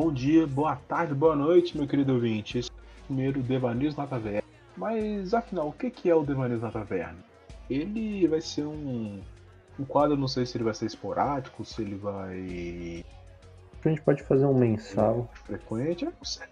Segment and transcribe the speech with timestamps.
[0.00, 2.56] Bom dia, boa tarde, boa noite, meu querido ouvinte.
[2.56, 4.44] Esse é o primeiro Devaneios na Taverna.
[4.76, 7.18] Mas afinal, o que é o Devaneios na Taverna?
[7.68, 9.20] Ele vai ser um,
[9.76, 13.04] um quadro, não sei se ele vai ser esporádico, se ele vai.
[13.84, 15.28] A gente pode fazer um mensal.
[15.44, 16.46] Frequente, eu não sei.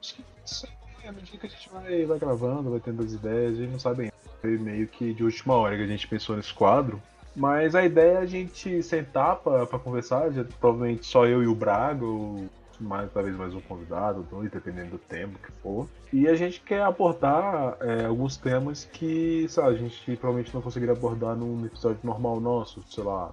[0.00, 0.68] Acho que isso
[1.02, 3.72] aí, à medida que a gente vai, vai gravando, vai tendo as ideias, a gente
[3.72, 4.14] não sabe ainda.
[4.40, 7.02] Foi meio que de última hora que a gente pensou nesse quadro.
[7.34, 11.48] Mas a ideia é a gente sentar pra, pra conversar, já, provavelmente só eu e
[11.48, 12.48] o Braga, ou
[12.82, 15.88] mais, talvez mais um convidado, dois, dependendo do tema que for.
[16.12, 20.62] E a gente quer abordar é, alguns temas que, sei lá, a gente provavelmente não
[20.62, 23.32] conseguiria abordar num episódio normal nosso, sei lá.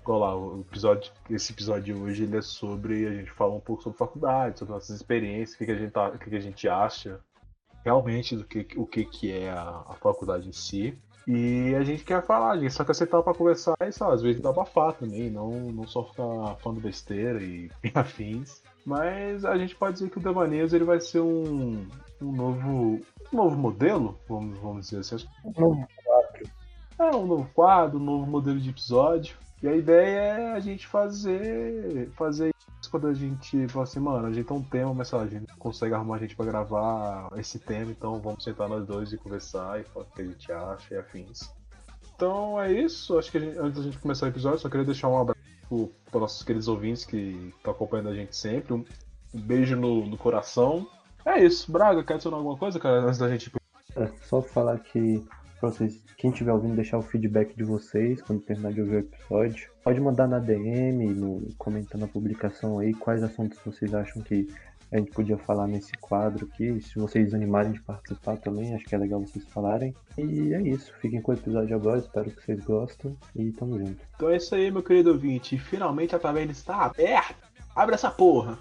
[0.00, 3.06] Igual lá, o episódio, esse episódio hoje ele é sobre.
[3.06, 5.90] A gente fala um pouco sobre faculdade, sobre nossas experiências, o que, que, a, gente
[5.90, 7.20] tá, o que, que a gente acha
[7.82, 10.98] realmente do que, o que, que é a, a faculdade em si.
[11.26, 14.22] E a gente quer falar, a gente só quer sentar pra conversar e, sabe, às
[14.22, 18.62] vezes dá abafar também, não, não só ficar falando besteira e afins.
[18.84, 21.86] Mas a gente pode dizer que o Devaneios ele vai ser um,
[22.20, 23.00] um novo
[23.32, 25.26] um novo modelo, vamos, vamos dizer assim.
[25.44, 26.50] Um novo quadro.
[26.98, 29.36] É, um novo quadro, um novo modelo de episódio.
[29.62, 32.54] E a ideia é a gente fazer fazer
[32.84, 35.24] isso quando a gente fala assim, mano, a gente tem um tema, mas sei lá,
[35.24, 39.10] a gente consegue arrumar a gente pra gravar esse tema, então vamos sentar nós dois
[39.12, 41.50] e conversar e falar o que a gente acha e afins.
[42.14, 45.08] Então é isso, acho que gente, antes da gente começar o episódio, só queria deixar
[45.08, 45.33] um abraço
[46.10, 48.74] para nossos queridos ouvintes que estão acompanhando a gente sempre.
[48.74, 48.84] Um,
[49.34, 50.86] um beijo no, no, coração.
[51.24, 53.50] É isso, Braga, quer adicionar alguma coisa, cara, antes da gente.
[53.96, 55.24] É, só falar que
[55.60, 58.98] pra vocês, quem estiver ouvindo, deixar o feedback de vocês quando terminar de ouvir o
[58.98, 59.70] episódio.
[59.82, 64.48] Pode mandar na DM, no, comentando a publicação aí, quais assuntos vocês acham que
[64.92, 66.80] a gente podia falar nesse quadro aqui.
[66.80, 69.94] Se vocês animarem de participar também, acho que é legal vocês falarem.
[70.16, 70.92] E é isso.
[71.00, 74.00] Fiquem com o episódio agora, espero que vocês gostem e tamo junto.
[74.16, 75.58] Então é isso aí, meu querido ouvinte.
[75.58, 77.34] Finalmente a taverna está aberta.
[77.74, 78.58] Abre essa porra!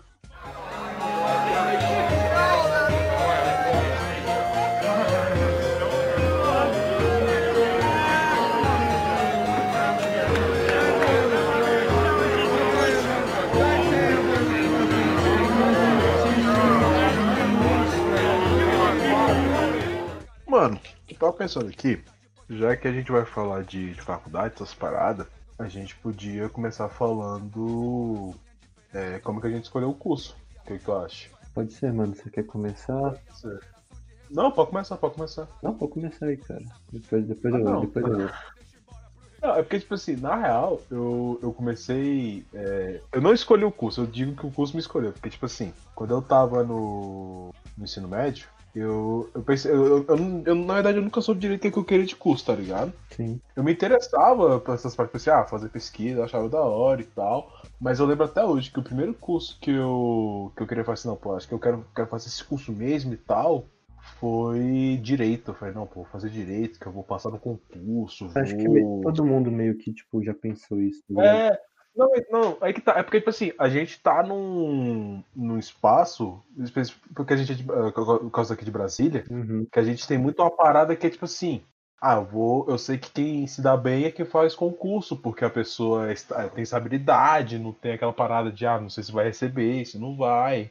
[20.64, 20.80] Mano,
[21.10, 22.02] eu tava pensando aqui,
[22.50, 25.28] já que a gente vai falar de, de faculdade, essas paradas,
[25.60, 28.34] a gente podia começar falando
[28.94, 30.38] é, como que a gente escolheu o curso.
[30.62, 31.30] O que, que tu acha?
[31.54, 32.16] Pode ser, mano.
[32.16, 32.96] Você quer começar?
[32.98, 33.60] Pode ser.
[34.32, 35.50] Não, pode começar, pode começar.
[35.62, 36.64] Não, pode começar aí, cara.
[36.94, 37.82] Depois, depois ah, eu, não.
[37.82, 38.30] depois eu.
[39.42, 42.46] Não, é porque, tipo assim, na real, eu, eu comecei.
[42.54, 43.02] É...
[43.12, 45.12] Eu não escolhi o curso, eu digo que o curso me escolheu.
[45.12, 50.44] Porque, tipo assim, quando eu tava no, no ensino médio, eu, eu pensei, eu, eu,
[50.46, 52.92] eu, na verdade, eu nunca soube direito o que eu queria de curso, tá ligado?
[53.12, 53.40] Sim.
[53.56, 57.52] Eu me interessava por essas partes, assim, ah, fazer pesquisa, achava da hora e tal.
[57.80, 61.08] Mas eu lembro até hoje que o primeiro curso que eu, que eu queria fazer,
[61.08, 63.66] não, pô, acho que eu quero, quero fazer esse curso mesmo e tal,
[64.20, 65.52] foi direito.
[65.52, 68.30] Eu falei, não, pô, vou fazer direito, que eu vou passar no concurso.
[68.36, 69.00] Acho vou...
[69.00, 71.04] que todo mundo meio que, tipo, já pensou isso.
[71.10, 71.48] Né?
[71.50, 71.60] É,
[71.96, 72.94] não, não, é que tá.
[72.98, 76.42] É porque, tipo assim, a gente tá num, num espaço,
[77.14, 79.68] porque a gente é de, eh, por causa aqui de Brasília, uhum.
[79.72, 81.64] que a gente tem muito uma parada que é tipo assim.
[82.02, 82.66] Ah, eu vou.
[82.68, 86.50] Eu sei que quem se dá bem é quem faz concurso, porque a pessoa está,
[86.50, 89.98] tem essa habilidade, não tem aquela parada de ah, não sei se vai receber, se
[89.98, 90.70] não vai.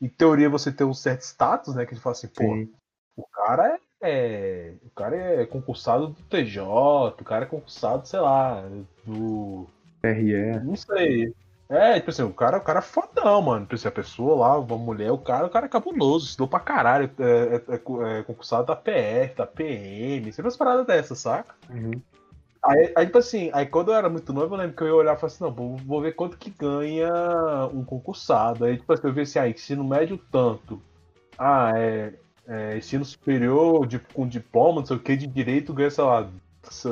[0.00, 1.84] Em teoria você tem um certo status, né?
[1.84, 2.72] Que a gente fala assim, pô, Sim.
[3.14, 4.74] o cara é, é.
[4.86, 8.62] O cara é concursado do TJ, o cara é concursado, sei lá,
[9.04, 9.68] do
[10.02, 10.60] RE.
[10.64, 11.34] Não sei.
[11.68, 13.62] É, tipo assim, o cara, o cara é fodão, mano.
[13.62, 16.58] Tipo assim, a pessoa lá, uma mulher, o cara, o cara é cabuloso, estudou pra
[16.58, 17.08] caralho.
[17.18, 21.54] É, é, é, é concursado da PF, da PM, sempre umas paradas dessas, saca?
[21.70, 21.92] Uhum.
[22.62, 24.94] Aí, aí, tipo assim, aí quando eu era muito novo, eu lembro que eu ia
[24.94, 27.08] olhar e falar assim, não, vou, vou ver quanto que ganha
[27.72, 28.64] um concursado.
[28.64, 30.82] Aí, tipo assim, eu vi assim, ah, ensino médio tanto.
[31.38, 32.12] Ah, é,
[32.48, 36.28] é ensino superior de, com diploma, não sei o que, de direito, ganha, sei lá,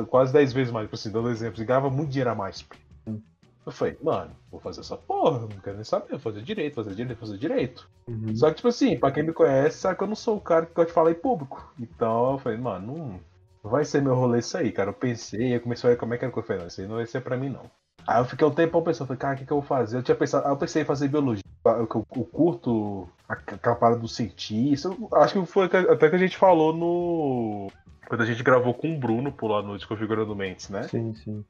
[0.07, 0.85] quase 10 vezes mais.
[0.85, 2.65] Tipo assim, dando exemplos, e ganhava muito dinheiro a mais.
[3.05, 6.95] Eu falei, mano, vou fazer essa porra, não quero nem saber, vou fazer direito, fazer
[6.95, 7.89] direito, fazer direito.
[8.07, 8.35] Uhum.
[8.35, 10.65] Só que, tipo assim, pra quem me conhece, sabe que eu não sou o cara
[10.65, 11.71] que gosta de falar em público.
[11.79, 13.19] Então eu falei, mano, não,
[13.61, 14.89] vai ser meu rolê isso aí, cara.
[14.89, 16.81] Eu pensei, eu comecei a ver como é que era que eu falei, não, isso
[16.81, 17.69] aí não vai ser pra mim, não.
[18.07, 19.97] Aí eu fiquei um tempo pensando, falei, cara, o que, que eu vou fazer?
[19.97, 21.43] Eu tinha pensado, eu pensei em fazer biologia.
[21.63, 24.89] Eu, eu, eu curto aquela parada do cientista.
[25.13, 27.71] Acho que foi até que a gente falou no.
[28.09, 30.83] Quando a gente gravou com o Bruno por lá no Desconfigurando Mentes, né?
[30.83, 31.45] Sim, sim.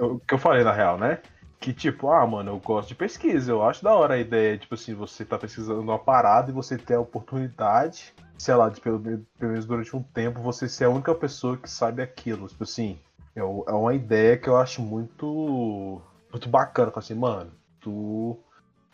[0.00, 1.20] O que eu falei na real, né?
[1.60, 3.52] que, tipo, ah, mano, eu gosto de pesquisa.
[3.52, 6.78] Eu acho da hora a ideia, tipo assim, você tá pesquisando uma parada e você
[6.78, 10.90] ter a oportunidade, sei lá, de, pelo, pelo menos durante um tempo, você ser a
[10.90, 12.48] única pessoa que sabe aquilo.
[12.48, 12.98] Tipo assim,
[13.36, 16.00] é, é uma ideia que eu acho muito.
[16.32, 16.90] Muito bacana.
[16.94, 18.38] Assim, mano, tu.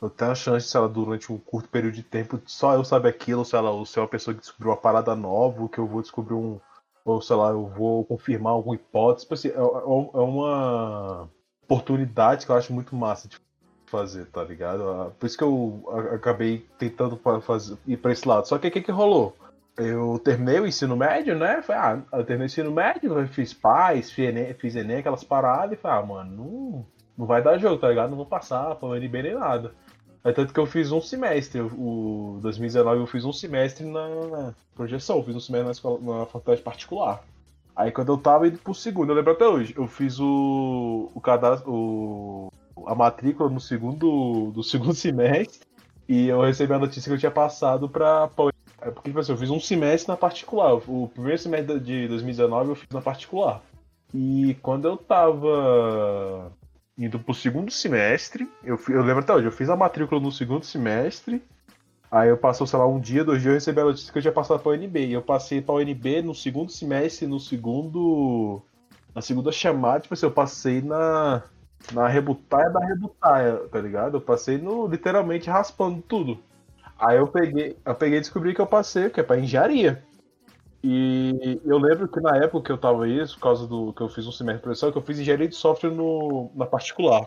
[0.02, 3.10] eu tenho a chance, sei lá, durante um curto período de tempo, só eu saber
[3.10, 5.78] aquilo, sei lá, ou se é uma pessoa que descobriu uma parada nova, ou que
[5.78, 6.58] eu vou descobrir um.
[7.06, 9.25] Ou sei lá, eu vou confirmar alguma hipótese.
[9.25, 11.31] Tipo assim, é, é, é uma
[11.62, 13.38] oportunidade que eu acho muito massa de
[13.87, 14.82] fazer, tá ligado?
[14.91, 18.49] Ah, por isso que eu acabei tentando fazer, ir pra esse lado.
[18.49, 19.37] Só que o que, que rolou?
[19.76, 21.62] Eu terminei o ensino médio, né?
[21.62, 25.79] Falei, ah, eu terminei o ensino médio, fiz paz, fiz Enem, fiz Enem aquelas paradas,
[25.79, 26.87] e falei, ah, mano, não,
[27.17, 28.11] não vai dar jogo, tá ligado?
[28.11, 29.73] Não vou passar pra UNB nem nada.
[30.26, 35.19] É tanto que eu fiz um semestre, o 2019 eu fiz um semestre na projeção,
[35.19, 37.23] eu fiz um semestre na, escola, na faculdade particular.
[37.76, 41.20] Aí quando eu tava indo pro segundo, eu lembro até hoje, eu fiz o, o
[41.20, 42.52] cadastro, o,
[42.87, 45.61] a matrícula no segundo, do segundo semestre
[46.08, 48.29] e eu recebi a notícia que eu tinha passado pra,
[48.81, 50.75] é porque, tipo assim, eu fiz um semestre na particular.
[50.75, 53.62] O primeiro semestre de 2019 eu fiz na particular.
[54.12, 56.50] E quando eu tava
[56.98, 60.64] indo pro segundo semestre, eu, eu lembro até hoje, eu fiz a matrícula no segundo
[60.64, 61.43] semestre.
[62.10, 64.22] Aí eu passou, sei lá, um dia, dois dias, eu recebi a notícia que eu
[64.22, 65.06] tinha passado pra UNB.
[65.06, 68.62] E eu passei pra UNB no segundo semestre, no segundo.
[69.14, 71.43] Na segunda chamada, tipo assim, eu passei na.
[71.93, 74.16] Na rebutaia da rebutaia, tá ligado?
[74.16, 76.38] Eu passei no literalmente raspando tudo.
[76.98, 80.02] Aí eu peguei, eu peguei e descobri que eu passei, que é pra engenharia.
[80.88, 84.08] E eu lembro que na época que eu tava isso, por causa do que eu
[84.08, 87.26] fiz um semestre de professor, que eu fiz engenharia de software no, na particular.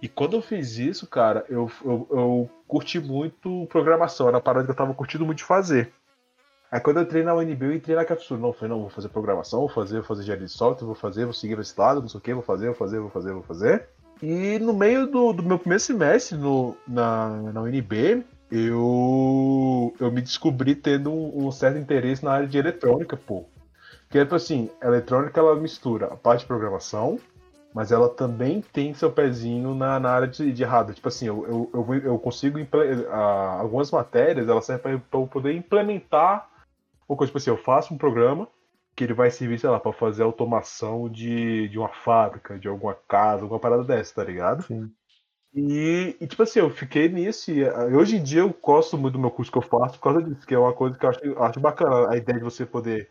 [0.00, 4.66] E quando eu fiz isso, cara, eu, eu, eu curti muito programação, era uma parada
[4.66, 5.92] que eu tava curtindo muito de fazer.
[6.70, 8.38] Aí quando eu entrei na UNB, eu entrei na capsula.
[8.38, 11.24] Não, falei, não, vou fazer programação, vou fazer, vou fazer engenharia de software, vou fazer,
[11.24, 13.42] vou seguir esse lado, não sei o que, vou fazer, vou fazer, vou fazer, vou
[13.42, 13.88] fazer.
[14.22, 20.22] E no meio do, do meu primeiro semestre no, na, na UNB, eu, eu me
[20.22, 23.44] descobri tendo um, um, certo interesse na área de eletrônica, pô.
[24.02, 27.18] Porque, tipo assim, a eletrônica ela mistura a parte de programação,
[27.74, 30.94] mas ela também tem seu pezinho na, na área de, de hardware.
[30.94, 32.58] Tipo assim, eu, eu, eu, consigo.
[32.58, 33.10] Uh,
[33.60, 36.48] algumas matérias elas servem para eu poder implementar
[37.08, 37.30] uma coisa.
[37.30, 38.48] Tipo assim, eu faço um programa
[38.94, 42.96] que ele vai servir, sei lá, para fazer automação de, de uma fábrica, de alguma
[43.06, 44.62] casa, alguma parada dessa, tá ligado?
[44.62, 44.90] Sim.
[45.56, 47.50] E, e, tipo assim, eu fiquei nisso.
[47.50, 50.02] E ah, hoje em dia eu gosto muito do meu curso que eu faço por
[50.02, 52.10] causa disso, que é uma coisa que eu acho, acho bacana.
[52.10, 53.08] A ideia de você poder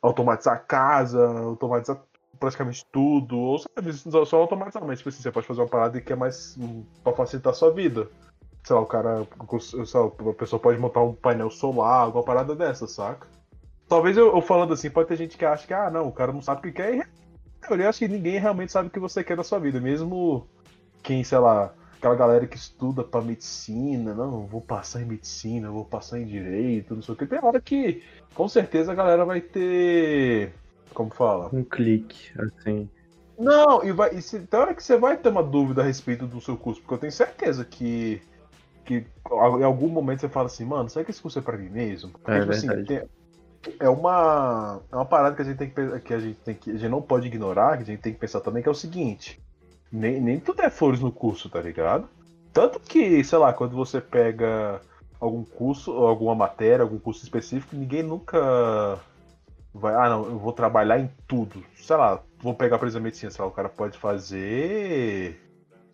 [0.00, 2.02] automatizar a casa, automatizar
[2.40, 6.12] praticamente tudo, ou sabe, só automatizar, mas tipo assim, você pode fazer uma parada que
[6.12, 8.08] é mais um, pra facilitar a sua vida.
[8.64, 9.26] Sei lá, o cara,
[9.60, 13.28] sei lá, a pessoa pode montar um painel solar, alguma parada dessa, saca?
[13.86, 16.32] Talvez eu, eu, falando assim, pode ter gente que acha que, ah, não, o cara
[16.32, 17.08] não sabe o que quer.
[17.70, 20.46] Eu acho que ninguém realmente sabe o que você quer da sua vida, mesmo
[21.06, 25.84] quem, sei lá, aquela galera que estuda para medicina, não, vou passar em medicina, vou
[25.84, 27.26] passar em direito, não sei o que.
[27.26, 28.02] Tem hora que,
[28.34, 30.52] com certeza, a galera vai ter.
[30.92, 31.48] Como fala?
[31.52, 32.90] Um clique, assim.
[33.38, 36.26] Não, e, vai, e se, tem hora que você vai ter uma dúvida a respeito
[36.26, 38.20] do seu curso, porque eu tenho certeza que,
[38.84, 41.68] que em algum momento você fala assim, mano, será que esse curso é pra mim
[41.68, 42.10] mesmo?
[42.10, 43.02] Porque, é tipo, assim, tem,
[43.78, 46.70] é uma, é uma parada que a gente tem que, que a gente tem que
[46.70, 48.74] a gente não pode ignorar, que a gente tem que pensar também que é o
[48.74, 49.38] seguinte:
[49.92, 52.08] nem, nem tudo é flores no curso, tá ligado?
[52.52, 54.80] Tanto que, sei lá, quando você pega
[55.20, 58.98] algum curso, alguma matéria, algum curso específico, ninguém nunca
[59.74, 61.62] vai, ah não, eu vou trabalhar em tudo.
[61.76, 65.40] Sei lá, vou pegar, por exemplo, medicina, sei lá, o cara pode fazer.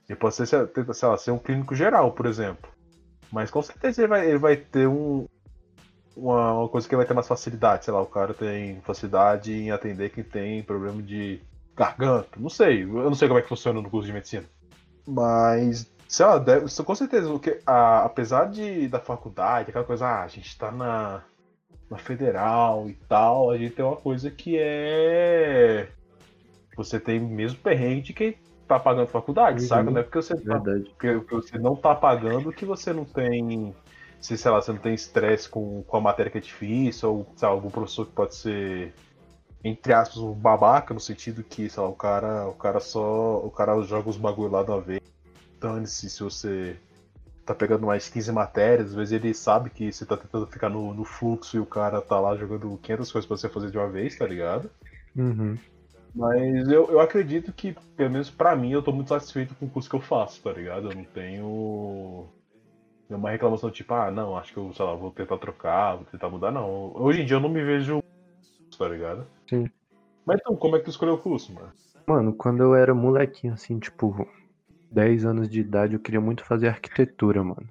[0.09, 2.71] Ele pode ser, sei lá, ser um clínico geral, por exemplo.
[3.31, 5.27] Mas com certeza ele vai, ele vai ter um,
[6.17, 7.85] uma, coisa que vai ter mais facilidade.
[7.85, 11.41] Sei lá, o cara tem facilidade em atender quem tem problema de
[11.77, 12.83] garganta, não sei.
[12.83, 14.45] Eu não sei como é que funciona no curso de medicina.
[15.07, 20.23] Mas, sei lá, deve, com certeza, porque, a, apesar de, da faculdade, aquela coisa, ah,
[20.23, 21.23] a gente tá na,
[21.91, 25.89] na federal e tal, a gente tem uma coisa que é.
[26.77, 28.37] Você tem mesmo perrengue de quem
[28.67, 29.69] tá pagando faculdade, uhum.
[29.69, 29.91] sabe?
[29.91, 33.75] Não é porque você, tá, porque, porque você não tá pagando que você não tem.
[34.21, 37.27] Se, sei lá, você não tem estresse com, com a matéria que é difícil, ou
[37.35, 38.95] sei lá, algum professor que pode ser
[39.65, 43.39] entre aspas, um babaca, no sentido que, sei lá, o cara, o cara só.
[43.39, 45.01] O cara joga os bagulho lá uma vez.
[45.61, 46.77] Dane-se se você
[47.47, 50.95] tá pegando mais 15 matérias, às vezes ele sabe que você tá tentando ficar no,
[50.95, 53.89] no fluxo e o cara tá lá jogando 500 coisas pra você fazer de uma
[53.89, 54.71] vez, tá ligado?
[55.17, 55.57] Uhum.
[56.15, 59.71] Mas eu, eu acredito que, pelo menos pra mim, eu tô muito satisfeito com o
[59.71, 60.91] curso que eu faço, tá ligado?
[60.91, 62.29] Eu não tenho
[63.09, 66.29] uma reclamação tipo, ah, não, acho que eu, sei lá, vou tentar trocar, vou tentar
[66.29, 66.93] mudar, não.
[66.95, 68.03] Hoje em dia eu não me vejo
[68.83, 69.27] tá ligado?
[69.49, 69.71] Sim.
[70.27, 71.73] Mas então, como é que tu escolheu o curso, mano?
[72.05, 74.29] Mano, quando eu era molequinho, assim, tipo,
[74.91, 77.69] 10 anos de idade, eu queria muito fazer arquitetura, mano.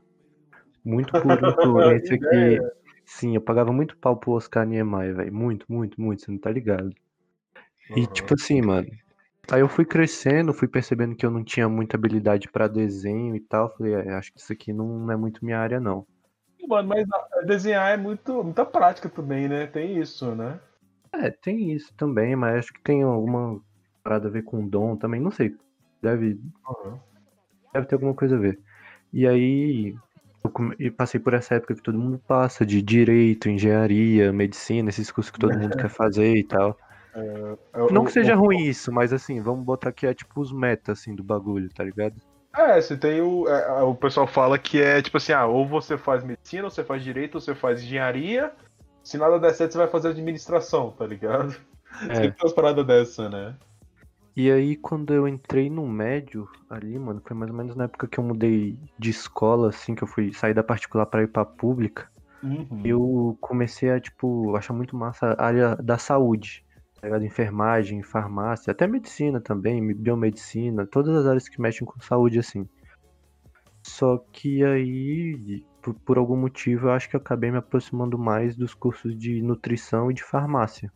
[0.84, 2.60] Muito por influência que.
[3.06, 5.34] Sim, eu pagava muito pau pro Oscar Niemeyer, velho.
[5.34, 6.96] Muito, muito, muito, você não tá ligado.
[7.90, 8.06] E, uhum.
[8.08, 8.88] tipo assim, mano,
[9.52, 13.40] Aí eu fui crescendo, fui percebendo que eu não tinha muita habilidade pra desenho e
[13.42, 13.76] tal.
[13.76, 16.08] Falei, é, acho que isso aqui não é muito minha área, não.
[16.68, 17.06] Mano, mas
[17.46, 19.68] desenhar é muito, muita prática também, né?
[19.68, 20.60] Tem isso, né?
[21.22, 23.62] É, tem isso também, mas acho que tem alguma
[24.04, 25.56] parada a ver com dom também, não sei.
[26.02, 27.00] Deve, Uhum.
[27.74, 28.60] deve ter alguma coisa a ver.
[29.14, 29.96] E aí
[30.80, 35.32] eu passei por essa época que todo mundo passa, de direito, engenharia, medicina, esses cursos
[35.32, 36.76] que todo mundo quer fazer e tal.
[37.74, 40.42] Eu- Não que eu- seja eu- ruim isso, mas assim, vamos botar que é tipo
[40.42, 42.16] os metas assim do bagulho, tá ligado?
[42.56, 43.48] É, você tem o.
[43.48, 46.84] é, o pessoal fala que é tipo assim, ah, ou você faz medicina, ou você
[46.84, 48.52] faz direito, ou você faz engenharia.
[49.04, 51.56] Se nada der certo, você vai fazer administração, tá ligado?
[52.10, 52.16] É.
[52.16, 53.56] Sempre tem umas paradas dessa, né?
[54.36, 58.08] E aí, quando eu entrei no médio ali, mano, foi mais ou menos na época
[58.08, 61.44] que eu mudei de escola, assim, que eu fui sair da particular pra ir pra
[61.44, 62.10] pública.
[62.42, 62.82] Uhum.
[62.84, 66.64] Eu comecei a, tipo, achar muito massa a área da saúde,
[66.96, 67.26] tá ligado?
[67.26, 72.68] Enfermagem, farmácia, até medicina também, biomedicina, todas as áreas que mexem com saúde, assim.
[73.84, 78.56] Só que aí, por, por algum motivo, eu acho que eu acabei me aproximando mais
[78.56, 80.92] dos cursos de nutrição e de farmácia.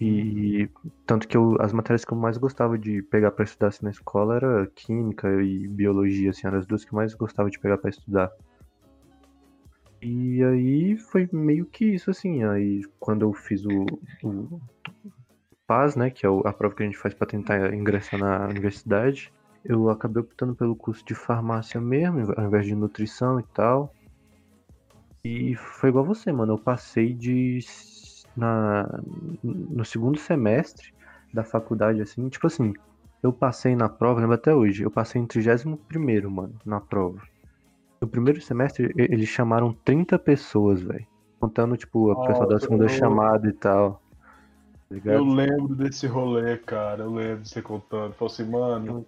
[0.00, 0.68] E
[1.06, 3.90] tanto que eu, as matérias que eu mais gostava de pegar pra estudar assim, na
[3.90, 7.78] escola era química e biologia, assim, eram as duas que eu mais gostava de pegar
[7.78, 8.32] pra estudar.
[10.00, 12.42] E aí foi meio que isso, assim.
[12.42, 13.86] Aí quando eu fiz o,
[14.24, 14.60] o
[15.68, 19.32] PAS, né, que é a prova que a gente faz pra tentar ingressar na universidade,
[19.64, 23.92] eu acabei optando pelo curso de farmácia mesmo, ao invés de nutrição e tal.
[25.24, 26.54] E foi igual você, mano.
[26.54, 27.60] Eu passei de.
[28.36, 28.88] Na,
[29.42, 30.92] no segundo semestre
[31.32, 32.72] da faculdade, assim, tipo assim,
[33.22, 35.78] eu passei na prova, lembro até hoje, eu passei em 31
[36.30, 37.20] mano, na prova.
[38.00, 41.06] No primeiro semestre, eles chamaram 30 pessoas, velho.
[41.38, 44.02] Contando, tipo, o pessoal da segunda chamada e tal.
[44.88, 45.14] Tá ligado?
[45.14, 47.04] Eu lembro desse rolê, cara.
[47.04, 48.12] Eu lembro de você contando.
[48.14, 49.06] Falei assim, mano,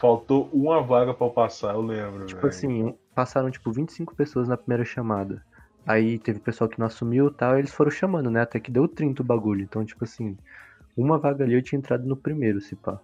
[0.00, 2.24] faltou uma vaga pra eu passar, eu lembro.
[2.24, 2.48] Tipo velho.
[2.48, 5.44] assim, passaram tipo 25 pessoas na primeira chamada.
[5.86, 8.40] Aí teve pessoal que não assumiu e tal, e eles foram chamando, né?
[8.40, 9.62] Até que deu 30 o bagulho.
[9.62, 10.36] Então, tipo assim,
[10.96, 12.98] uma vaga ali eu tinha entrado no primeiro, se pá.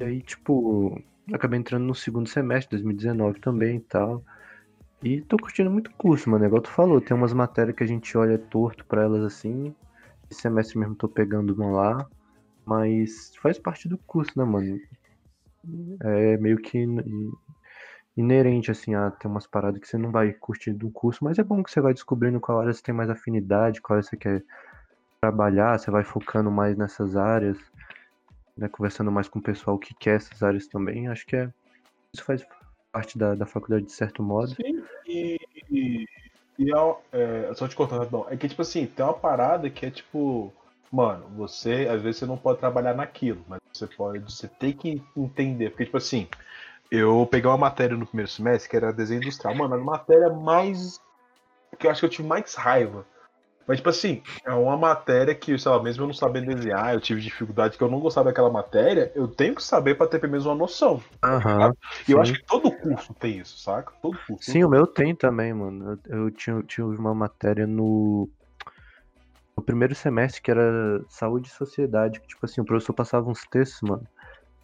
[0.00, 1.00] E aí, tipo,
[1.32, 4.22] acabei entrando no segundo semestre, 2019 também e tal.
[5.02, 6.44] E tô curtindo muito o curso, mano.
[6.44, 9.74] Igual tu falou, tem umas matérias que a gente olha torto pra elas assim.
[10.30, 12.06] Esse semestre mesmo tô pegando uma lá.
[12.64, 14.78] Mas faz parte do curso, né, mano?
[16.02, 17.32] É meio que in-
[18.16, 21.44] inerente, assim, a ter umas paradas que você não vai curtir do curso, mas é
[21.44, 24.42] bom que você vai descobrindo qual área você tem mais afinidade, qual área você quer
[25.20, 27.58] trabalhar, você vai focando mais nessas áreas,
[28.56, 31.08] né, conversando mais com o pessoal que quer essas áreas também.
[31.08, 31.48] Acho que é,
[32.14, 32.44] isso faz
[32.92, 34.54] parte da, da faculdade de certo modo.
[34.54, 35.38] Sim, e.
[35.70, 36.04] e,
[36.58, 38.26] e é, é, só te cortando, rapidão.
[38.28, 40.52] É que, tipo assim, tem uma parada que é tipo.
[40.90, 44.20] Mano, você, às vezes, você não pode trabalhar naquilo, mas você pode.
[44.20, 45.70] Você tem que entender.
[45.70, 46.26] Porque, tipo assim,
[46.90, 49.54] eu peguei uma matéria no primeiro semestre que era desenho industrial.
[49.54, 50.98] Mano, a matéria mais.
[51.78, 53.04] que eu acho que eu tive mais raiva.
[53.66, 57.02] Mas, tipo assim, é uma matéria que, sei lá, mesmo eu não sabendo desenhar, eu
[57.02, 60.32] tive dificuldade, que eu não gostava daquela matéria, eu tenho que saber pra ter pelo
[60.32, 61.02] menos uma noção.
[61.22, 61.74] Aham.
[62.08, 63.92] E eu acho que todo curso tem isso, saca?
[64.00, 64.50] Todo curso.
[64.50, 66.00] Sim, o meu tem também, mano.
[66.06, 68.30] Eu, eu tinha, tinha uma matéria no,
[69.58, 73.44] no primeiro semestre que era saúde e sociedade, que tipo assim, o professor passava uns
[73.50, 74.06] textos, mano.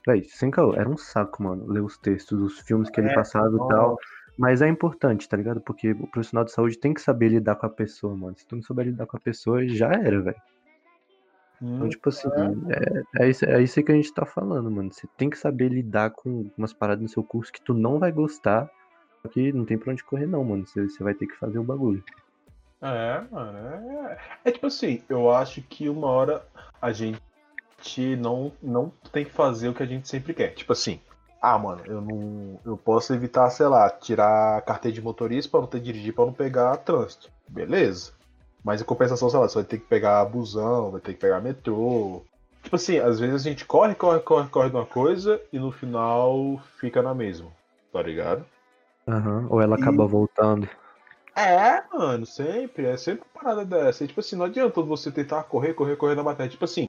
[0.07, 3.15] Véi, sem caô, era um saco, mano, ler os textos, os filmes que ele É,
[3.15, 3.97] passava e tal.
[4.39, 5.61] Mas é importante, tá ligado?
[5.61, 8.37] Porque o profissional de saúde tem que saber lidar com a pessoa, mano.
[8.39, 10.37] Se tu não souber lidar com a pessoa, já era, velho.
[11.61, 12.29] Então, tipo assim,
[13.17, 14.93] é, é, isso, é isso aí que a gente tá falando, mano.
[14.93, 18.13] Você tem que saber lidar com umas paradas no seu curso que tu não vai
[18.13, 18.71] gostar,
[19.23, 20.65] só que não tem pra onde correr, não, mano.
[20.67, 22.05] Você, você vai ter que fazer o bagulho.
[22.85, 23.59] É, mano.
[23.59, 26.45] É, é tipo assim, eu acho que uma hora
[26.83, 27.19] a gente
[28.19, 30.51] não, não tem que fazer o que a gente sempre quer.
[30.51, 31.01] Tipo assim,
[31.41, 32.61] ah, mano, eu não.
[32.65, 36.27] Eu posso evitar, sei lá, tirar carteira de motorista pra não ter que dirigir pra
[36.27, 37.31] não pegar trânsito.
[37.49, 38.13] Beleza.
[38.63, 41.41] Mas em compensação, sei lá, você vai ter que pegar busão, vai ter que pegar
[41.41, 42.23] metrô.
[42.63, 45.71] Tipo assim, às vezes a gente corre, corre, corre, corre de uma coisa e no
[45.71, 47.51] final fica na mesma.
[47.93, 48.45] Tá ligado?
[49.07, 49.47] Aham.
[49.51, 50.69] Ou ela acaba voltando.
[51.37, 52.87] É, mano, sempre.
[52.87, 54.05] É sempre uma parada dessa.
[54.05, 56.51] E, tipo assim, não adianta você tentar correr, correr, correr na matéria.
[56.51, 56.87] Tipo assim,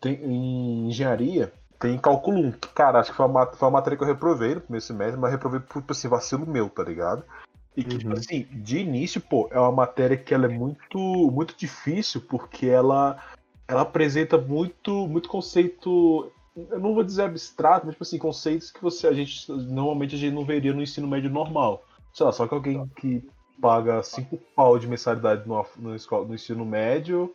[0.00, 2.52] tem, em engenharia, tem cálculo 1.
[2.52, 5.20] que, Cara, acho que foi uma, foi uma matéria que eu reprovei no primeiro semestre,
[5.20, 7.24] mas reprovei por, tipo assim, vacilo meu, tá ligado?
[7.76, 8.18] E que, tipo Uhum.
[8.18, 10.98] assim, de início, pô, é uma matéria que ela é muito,
[11.30, 13.22] muito difícil, porque ela,
[13.68, 16.32] ela apresenta muito, muito conceito.
[16.56, 20.18] Eu não vou dizer abstrato, mas tipo assim, conceitos que você, a gente normalmente a
[20.18, 21.84] gente não veria no ensino médio normal.
[22.12, 23.24] Sei lá, só que alguém que
[23.60, 27.34] paga cinco pau de mensalidade no, no, escola- no ensino médio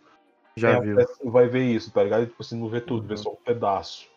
[0.58, 1.00] Já é, viu.
[1.00, 2.26] é, vai ver isso, tá ligado?
[2.26, 3.18] Tipo assim, não vê tudo, vê Uhum.
[3.18, 4.08] só um pedaço.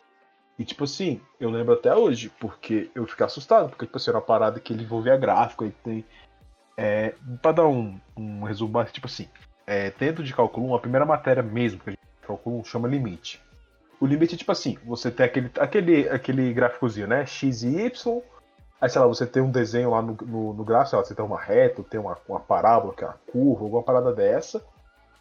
[0.58, 4.18] E tipo assim, eu lembro até hoje, porque eu fiquei assustado, porque tipo assim, era
[4.18, 6.04] uma parada que ele envolvia gráfico, aí tem.
[6.76, 9.28] É, pra dar um, um resumo, tipo assim,
[9.66, 13.40] é, dentro de cálculo 1, a primeira matéria mesmo que a gente 1 chama limite.
[14.00, 17.26] O limite é tipo assim, você tem aquele, aquele, aquele gráficozinho, né?
[17.26, 18.22] X e Y.
[18.80, 21.14] Aí, sei lá, você tem um desenho lá no, no, no gráfico, sei lá, você
[21.14, 24.64] tem uma reta, tem uma, uma parábola, que é uma curva, alguma parada dessa.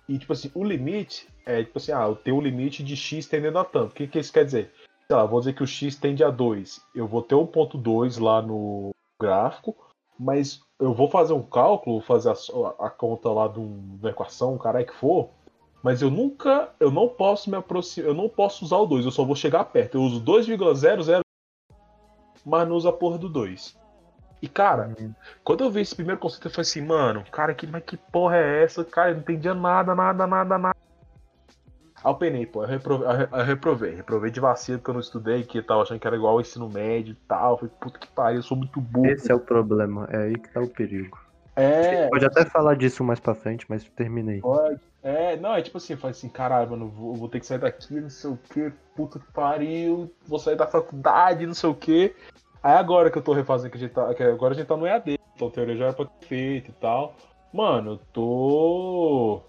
[0.08, 3.26] E, tipo assim, o limite é, tipo assim, ah, eu tenho um limite de X
[3.26, 3.92] tendendo a tanto.
[3.92, 4.72] O que, que isso quer dizer?
[5.08, 6.82] Sei lá, vou dizer que o X tende a 2.
[6.94, 9.76] Eu vou ter 1.2 lá no gráfico,
[10.20, 14.56] mas eu vou fazer um cálculo, fazer a, a conta lá de um- da equação,
[14.56, 15.30] o caralho que for,
[15.82, 19.12] mas eu nunca, eu não posso me aproximar, eu não posso usar o 2, eu
[19.12, 19.96] só vou chegar perto.
[19.98, 21.22] Eu uso 2,00,
[22.48, 23.76] mas não uso a porra do 2.
[24.42, 24.90] E cara,
[25.44, 28.38] quando eu vi esse primeiro conceito, eu falei assim, mano, cara, que, mas que porra
[28.38, 28.84] é essa?
[28.86, 30.76] Cara, eu não entendia nada, nada, nada, nada.
[32.04, 34.94] Aí eu penei, pô, eu reprovei, eu re- eu reprovei, reprovei de vacilo porque eu
[34.94, 37.54] não estudei, que eu tava achando que era igual ao ensino médio e tal.
[37.54, 39.08] Eu falei, puta que pariu, eu sou muito burro.
[39.08, 41.18] Esse é o problema, é aí que tá o perigo.
[41.56, 44.40] É, Pode até falar disso mais pra frente, mas terminei.
[44.40, 44.80] Pode.
[45.08, 48.02] É, não, é tipo assim, falei assim, caralho, mano, vou, vou ter que sair daqui,
[48.02, 52.14] não sei o que, puta que pariu, vou sair da faculdade, não sei o que.
[52.62, 54.14] Aí agora que eu tô refazendo, que a gente tá.
[54.14, 56.72] Que agora a gente tá no EAD, então a teoria já era pra ter feito
[56.72, 57.16] e tal.
[57.54, 59.42] Mano, eu tô.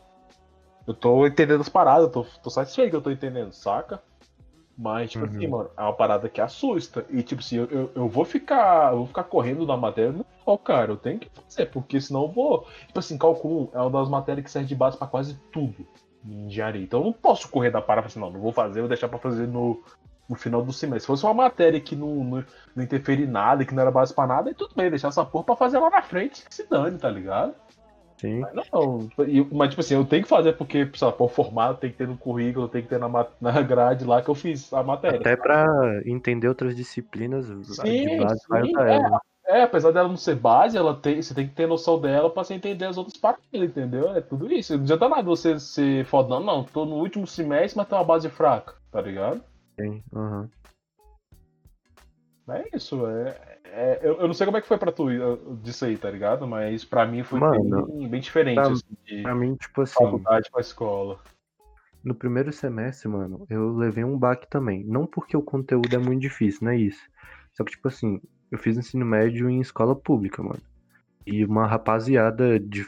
[0.86, 4.00] Eu tô entendendo as paradas, eu tô, tô satisfeito que eu tô entendendo, saca?
[4.78, 5.30] Mas, tipo Uhum.
[5.30, 7.04] assim, mano, é uma parada que assusta.
[7.10, 8.92] E, tipo assim, eu, eu, vou ficar.
[8.92, 10.14] Eu vou ficar correndo na matéria.
[10.46, 12.64] Não, cara, eu tenho que fazer, porque senão eu vou.
[12.86, 15.84] Tipo assim, cálculo 1 é uma das matérias que serve de base pra quase tudo
[16.24, 16.82] em engenharia.
[16.82, 19.08] Então eu não posso correr da parada e assim, não, não vou fazer, vou deixar
[19.08, 19.82] pra fazer no,
[20.28, 21.00] no final do semestre.
[21.00, 22.44] Se fosse uma matéria que não, não,
[22.76, 25.24] não interferir em nada, que não era base pra nada, aí tudo bem, deixar essa
[25.24, 27.52] porra pra fazer lá na frente, que se dane, tá ligado?
[28.20, 28.40] Sim.
[28.40, 29.08] Mas não,
[29.52, 32.68] mas tipo assim, eu tenho que fazer porque, pô, formado tem que ter no currículo,
[32.68, 33.08] tem que ter na,
[33.40, 35.20] na grade lá que eu fiz a matéria.
[35.20, 35.66] Até pra
[36.04, 38.94] entender outras disciplinas Sim, de base, vai sim, usar é.
[38.96, 39.20] ela.
[39.46, 42.44] É, apesar dela não ser base, ela tem, você tem que ter noção dela pra
[42.44, 44.14] você entender as outras paradas, entendeu?
[44.14, 44.76] É tudo isso.
[44.76, 46.64] Não adianta nada você ser fodão, não.
[46.64, 49.42] Tô no último semestre, mas tem uma base fraca, tá ligado?
[49.80, 50.50] Sim, aham.
[52.50, 53.57] É isso, é.
[53.72, 56.10] É- eu, eu não sei como é que foi pra tu eh, disso aí, tá
[56.10, 56.46] ligado?
[56.46, 59.94] Mas pra mim foi Mano, bem, bem diferente, pra- assim, de Pra mim, tipo assim,
[59.94, 61.18] faculdade pra escola.
[62.04, 64.84] no primeiro semestre, mano, eu levei um baque também.
[64.84, 67.00] Não porque o conteúdo é muito difícil, não é isso.
[67.54, 70.60] Só que, tipo assim, eu fiz ensino médio em escola pública, mano.
[71.26, 72.86] E uma rapaziada de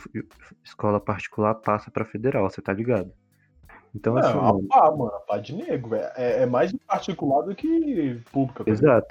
[0.64, 3.12] escola particular passa pra federal, você tá ligado?
[3.94, 6.08] Então, assim, Não, mano, a pá, mano, a pá de nego, velho.
[6.16, 8.64] É, é mais particular do que pública.
[8.64, 9.06] tá ligado?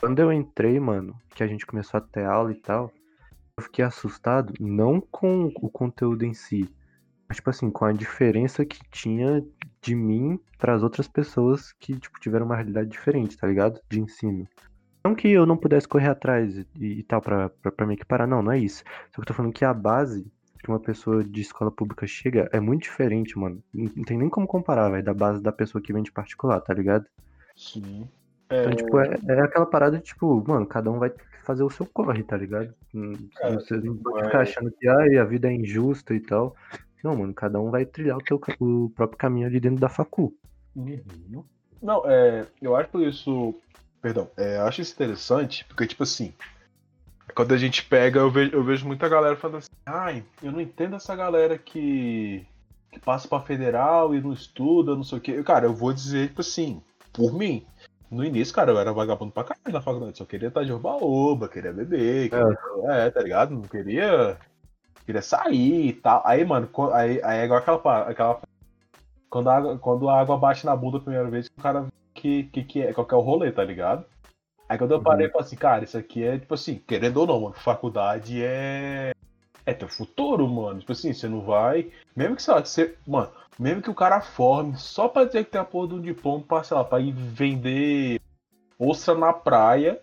[0.00, 2.90] Quando eu entrei, mano, que a gente começou a ter aula e tal,
[3.54, 6.66] eu fiquei assustado, não com o conteúdo em si,
[7.28, 9.44] mas, tipo assim, com a diferença que tinha
[9.82, 13.78] de mim para as outras pessoas que, tipo, tiveram uma realidade diferente, tá ligado?
[13.90, 14.48] De ensino.
[15.04, 18.26] Não que eu não pudesse correr atrás e, e tal pra, pra, pra me equiparar,
[18.26, 18.82] não, não é isso.
[19.10, 22.48] Só que eu tô falando que a base que uma pessoa de escola pública chega
[22.52, 23.62] é muito diferente, mano.
[23.72, 26.58] Não, não tem nem como comparar, velho, da base da pessoa que vem de particular,
[26.62, 27.04] tá ligado?
[27.54, 28.08] Sim.
[28.50, 31.12] Então, É, tipo, é, é aquela parada de, tipo, mano, cada um vai
[31.44, 32.74] fazer o seu corre, tá ligado?
[32.94, 36.56] Hum, Cara, Você não é- ficar achando que ai, a vida é injusta e tal.
[37.02, 40.34] Não, mano, cada um vai trilhar o, teu, o próprio caminho ali dentro da facu.
[40.76, 41.44] Uhum.
[41.80, 43.54] Não, é, eu acho isso.
[44.02, 46.32] Perdão, é, eu acho isso interessante, porque, tipo assim,
[47.34, 50.60] quando a gente pega, eu vejo, eu vejo muita galera falando assim, ai, eu não
[50.60, 52.44] entendo essa galera que,
[52.92, 55.42] que passa pra federal e não estuda, não sei o quê.
[55.42, 56.82] Cara, eu vou dizer, tipo assim,
[57.12, 57.66] por mim.
[58.10, 60.18] No início, cara, eu era vagabundo pra caralho na faculdade.
[60.18, 63.10] Só queria estar de oba queria beber, queria, é.
[63.10, 63.54] tá ligado?
[63.54, 64.36] Não queria.
[65.06, 66.22] Queria sair e tal.
[66.24, 68.40] Aí, mano, aí, aí é igual aquela, aquela
[69.30, 72.44] quando a, água, quando a água bate na bunda a primeira vez, o cara que,
[72.44, 74.04] que, que é, qual que é o rolê, tá ligado?
[74.68, 77.26] Aí quando eu parei, eu falei assim, cara, isso aqui é, tipo assim, querendo ou
[77.26, 79.12] não, mano, faculdade é.
[79.66, 80.80] É teu futuro, mano.
[80.80, 81.92] Tipo assim, você não vai.
[82.16, 82.96] Mesmo que, sei lá, que você.
[83.06, 86.00] Mano, mesmo que o cara forme só pra dizer que tem a porra de um
[86.00, 88.18] diploma pra, sei lá, pra ir vender
[88.78, 90.00] ostra na praia.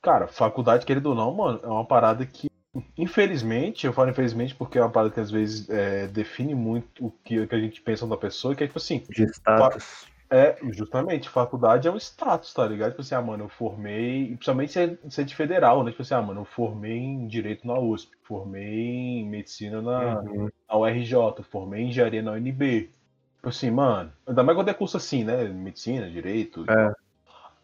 [0.00, 2.48] Cara, faculdade, querendo ou não, mano, é uma parada que,
[2.96, 7.10] infelizmente, eu falo infelizmente porque é uma parada que às vezes é, define muito o
[7.24, 10.06] que, que a gente pensa da pessoa, que é tipo assim, De status.
[10.30, 12.90] é, justamente, faculdade é um status, tá ligado?
[12.90, 15.90] Tipo assim, ah, mano, eu formei, principalmente se é, se é de federal, né?
[15.90, 20.48] Tipo assim, ah, mano, eu formei em Direito na USP, formei em Medicina na, Uhum.
[20.68, 22.90] Na URJ, formei em Engenharia na UNB.
[23.36, 25.44] Tipo assim, mano, ainda mais quando é curso assim, né?
[25.44, 26.64] Medicina, Direito.
[26.70, 26.94] É.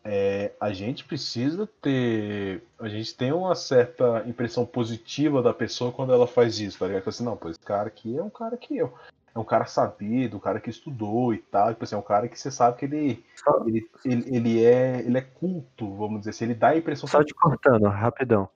[0.04, 2.62] É, a gente precisa ter.
[2.78, 7.02] A gente tem uma certa impressão positiva da pessoa quando ela faz isso, tá ligado?
[7.02, 8.92] Tipo assim, não, pô, esse cara aqui é um cara que eu.
[9.32, 11.68] é um cara sabido, um cara que estudou e tal.
[11.68, 13.24] Tipo assim, é um cara que você sabe que ele,
[13.64, 16.44] ele, ele, ele é, ele é culto, vamos dizer assim.
[16.46, 18.48] Ele dá a impressão só te cortando, rapidão.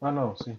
[0.00, 0.56] Ah, não, sim.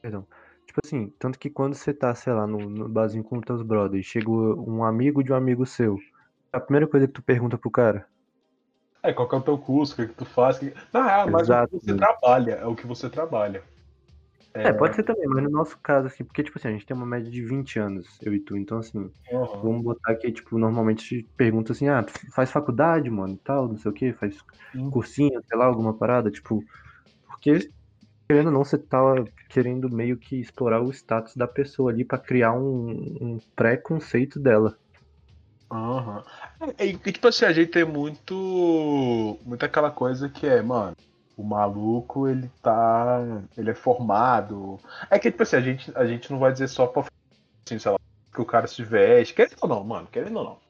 [0.00, 0.24] Perdão.
[0.72, 3.60] Tipo assim, tanto que quando você tá, sei lá, no, no barzinho com os teus
[3.60, 5.98] brothers, chega um amigo de um amigo seu,
[6.50, 8.06] a primeira coisa que tu pergunta pro cara,
[9.02, 10.58] É, qual que é o teu curso, o que, que tu faz?
[10.58, 10.72] Que...
[10.94, 11.78] Na real, mas o Exato.
[11.78, 13.62] que você trabalha, é o que você trabalha.
[14.54, 16.96] É, pode ser também, mas no nosso caso, assim, porque, tipo assim, a gente tem
[16.96, 19.60] uma média de 20 anos, eu e tu, então, assim, Aham.
[19.62, 23.76] vamos botar que, tipo, normalmente te pergunta assim, ah, tu faz faculdade, mano, tal, não
[23.76, 24.38] sei o que, faz
[24.74, 24.90] Hum.
[24.90, 26.64] cursinho, sei lá, alguma parada, tipo,
[27.26, 27.70] porque,
[28.32, 28.98] querendo ou não, você tá
[29.50, 32.90] querendo meio que explorar o status da pessoa ali pra criar um,
[33.20, 34.74] um pré-conceito dela.
[35.70, 36.24] Aham.
[36.78, 38.34] É, E, e, tipo assim, a gente tem muito.
[39.44, 40.96] Muito aquela coisa que é, mano,
[41.36, 43.20] o maluco, ele tá.
[43.56, 44.78] Ele é formado.
[45.10, 47.04] É que, tipo assim, a gente, a gente não vai dizer só pra
[47.68, 47.98] assim, sei lá,
[48.34, 49.34] que o cara se veste.
[49.34, 50.61] Querendo ou não, mano, querendo ou não.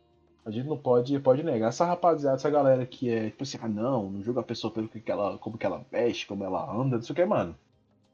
[0.44, 1.68] A gente não pode, pode negar.
[1.68, 4.88] Essa rapaziada, essa galera que é, tipo assim, ah não, não julga a pessoa pelo
[4.88, 7.55] que ela, como que ela veste, como ela anda, não sei o que, mano.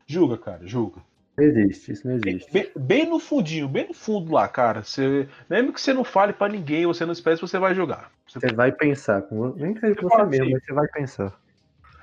[0.07, 1.01] Julga, cara, julga.
[1.39, 2.53] Não existe, isso não existe.
[2.53, 4.83] Bem, bem no fundinho, bem no fundo lá, cara.
[4.83, 8.11] Você, mesmo que você não fale pra ninguém, você não espere, você vai jogar.
[8.27, 9.25] Você- Você vai pensar,
[9.57, 10.53] nem que seja com Eu você falo mesmo, assim.
[10.55, 11.41] mas você vai pensar.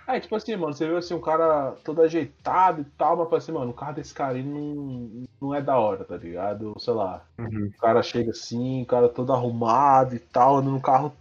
[0.07, 3.37] É, tipo assim, mano, você vê assim, um cara todo ajeitado e tal, mas fala
[3.37, 6.75] assim, mano, o carro desse cara aí não, não é da hora, tá ligado?
[6.79, 7.71] Sei lá, Uhum.
[7.75, 11.11] o cara chega assim, o cara todo arrumado e tal, anda num carro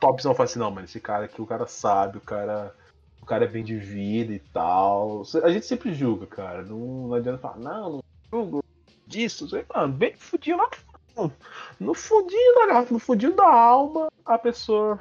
[0.00, 2.74] topzão, fala assim, não, mano, esse cara aqui, o cara sabe, o cara,
[3.22, 5.22] o cara é bem de vida e tal.
[5.44, 8.02] A gente sempre julga, cara, não, não adianta falar, não, não
[8.32, 8.64] julgo
[9.06, 10.68] disso, isso aí, mano, bem fudinho lá,
[11.80, 15.00] no fundinho da garrafa, no fundinho da alma, a pessoa...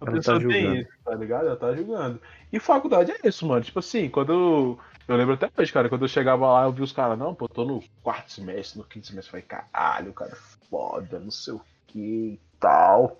[0.00, 0.80] A Ela tá pessoa tem julgando.
[0.80, 1.46] isso, tá ligado?
[1.46, 2.20] Ela tá julgando.
[2.52, 3.62] E faculdade é isso, mano.
[3.64, 4.78] Tipo assim, quando eu.
[5.08, 7.48] Eu lembro até hoje, cara, quando eu chegava lá, eu vi os caras, não, pô,
[7.48, 10.36] tô no quarto semestre, no quinto semestre, eu falei, caralho, cara,
[10.70, 13.18] foda, não sei o que e tal.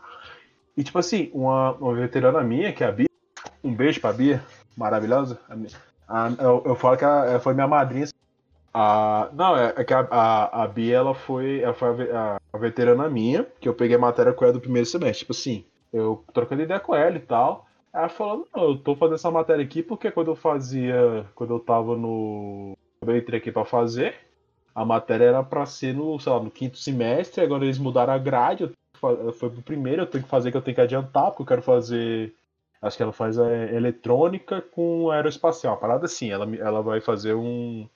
[0.76, 3.06] E tipo assim, uma, uma veterana minha, que é a Bia,
[3.64, 4.40] um beijo pra Bia,
[4.76, 5.40] maravilhosa.
[6.08, 8.06] A a- eu, eu falo que ela, foi minha madrinha.
[8.72, 12.40] A, não, é, é que a, a, a Bia, ela foi, ela foi a, a-
[12.52, 15.20] a veterana minha, que eu peguei a matéria com ela do primeiro semestre.
[15.20, 17.66] Tipo assim, eu trocando ideia com ela e tal.
[17.92, 21.26] Ela falou, não, eu tô fazendo essa matéria aqui porque quando eu fazia.
[21.34, 22.76] Quando eu tava no.
[23.00, 24.14] Quando eu entrei aqui pra fazer,
[24.74, 28.18] a matéria era pra ser no, sei lá, no quinto semestre, agora eles mudaram a
[28.18, 28.70] grade,
[29.34, 31.62] foi pro primeiro, eu tenho que fazer que eu tenho que adiantar, porque eu quero
[31.62, 32.34] fazer.
[32.82, 37.34] Acho que ela faz a eletrônica com aeroespacial, uma parada assim, ela, ela vai fazer
[37.34, 37.86] um,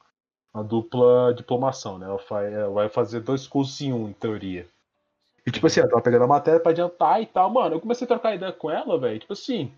[0.52, 2.06] uma dupla diplomação, né?
[2.06, 4.66] Ela, faz, ela vai fazer dois cursos em um, em teoria.
[5.46, 7.76] E tipo assim, ela tava pegando a matéria pra adiantar e tal, mano.
[7.76, 9.18] Eu comecei a trocar ideia com ela, velho.
[9.18, 9.72] Tipo assim,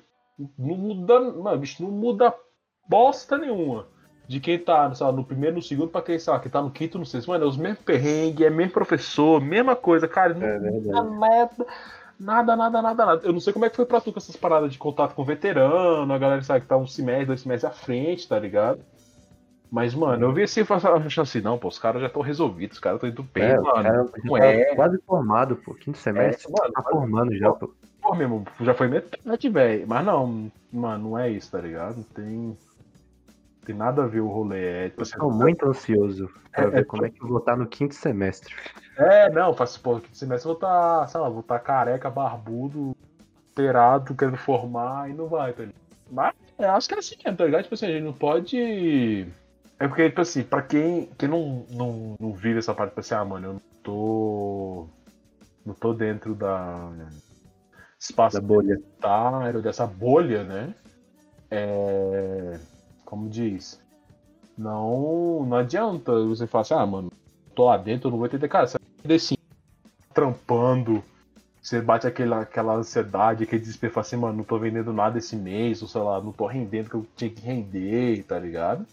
[0.59, 1.21] não muda.
[1.21, 2.35] Mano, bicho, não muda
[2.89, 3.89] bosta nenhuma.
[4.29, 6.61] De quem tá, sei lá, no primeiro, no segundo, pra quem, sei lá, quem tá
[6.61, 7.29] no quinto, no sexto.
[7.29, 10.35] Mano, é os mesmos perrengues, é mesmo professor, mesma coisa, cara.
[10.35, 11.67] Não É nada.
[12.19, 13.27] Nada, nada, nada, nada.
[13.27, 15.23] Eu não sei como é que foi pra tu com essas paradas de contato com
[15.23, 18.81] veterano, a galera sabe que tá um semestre, dois semestres à frente, tá ligado?
[19.71, 22.81] Mas, mano, eu vi assim falei assim, não, pô, os caras já estão resolvidos, os
[22.81, 23.73] caras estão indo bem, É, mano.
[23.73, 23.93] cara
[24.25, 24.75] não tá é.
[24.75, 25.75] quase formado, pô.
[25.75, 27.73] Quinto semestre, mano, tá formando já, pô.
[28.01, 29.85] Pô, meu irmão, já foi metade, velho.
[29.89, 31.97] Mas não, mano, não é isso, tá ligado?
[31.97, 32.57] Não tem.
[33.65, 34.65] Tem nada a ver o rolê.
[34.65, 37.39] É, tipo, assim, Tô muito ansioso pra É, ver é, como é que eu vou
[37.39, 38.55] estar no quinto semestre.
[38.97, 42.97] é não, faço, pô, que semestre eu vou tá, sei lá, vou tá careca, barbudo,
[43.57, 45.81] terado, querendo formar e não vai, tá ligado?
[46.09, 47.63] Mas é, acho que é assim mesmo, tá ligado?
[47.65, 49.27] Tipo assim, a gente não pode.
[49.79, 53.15] É porque, tipo assim, pra quem, quem não, não, não vive essa parte, tipo assim,
[53.15, 54.89] ah, mano, eu não tô.
[55.65, 56.93] Não tô dentro da.
[57.99, 58.75] Espaço Da bolha.
[58.75, 60.75] universitário, dessa bolha, né?
[61.51, 62.59] É,
[63.05, 63.81] como diz,
[64.57, 67.13] não, não adianta você falar assim, ah, mano,
[67.55, 68.49] tô lá dentro, eu não vou entender.
[68.49, 69.37] Cara, você vai assim,
[70.15, 71.03] trampando,
[71.61, 75.37] você bate aquela, aquela ansiedade, aquele desespero, fala assim, mano, não tô vendendo nada esse
[75.37, 78.87] mês, ou sei lá, não tô rendendo que eu tinha que render, tá ligado?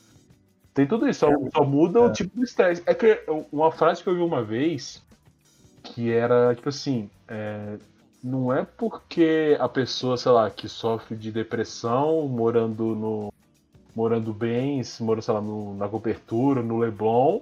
[0.74, 2.82] Tem tudo isso, só, só muda o tipo de estresse.
[2.86, 5.02] É que uma frase que eu vi uma vez,
[5.84, 7.78] que era, tipo assim, é,
[8.24, 13.28] não é porque a pessoa, sei lá, que sofre de depressão, morando no.
[13.96, 17.42] morando bem, se mora, sei lá, no- na cobertura, no Leblon,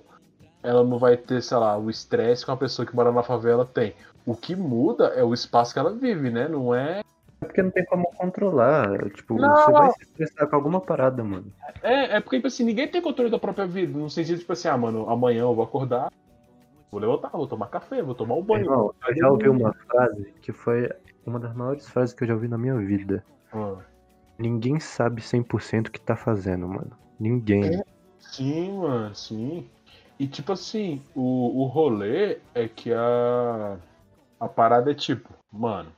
[0.61, 3.65] ela não vai ter, sei lá, o estresse que uma pessoa que mora na favela
[3.65, 3.93] tem.
[4.25, 6.47] O que muda é o espaço que ela vive, né?
[6.49, 7.00] Não é.
[7.41, 9.09] É porque não tem como controlar.
[9.11, 9.55] Tipo, Não.
[9.55, 11.51] você vai se estressar com alguma parada, mano.
[11.81, 13.97] É, é porque, tipo assim, ninguém tem controle da própria vida.
[13.97, 16.11] No sentido, tipo assim, ah, mano, amanhã eu vou acordar,
[16.91, 18.65] vou levantar, vou tomar café, vou tomar um banho.
[18.65, 20.89] Irmão, eu já ouvi uma frase que foi
[21.25, 23.23] uma das maiores frases que eu já ouvi na minha vida.
[23.51, 23.77] Ah,
[24.37, 26.91] Ninguém sabe 100% o que tá fazendo, mano.
[27.19, 27.81] Ninguém.
[28.19, 29.69] Sim, mano, sim.
[30.19, 33.77] E tipo assim, o, o rolê é que a,
[34.39, 35.91] a parada é tipo, mano,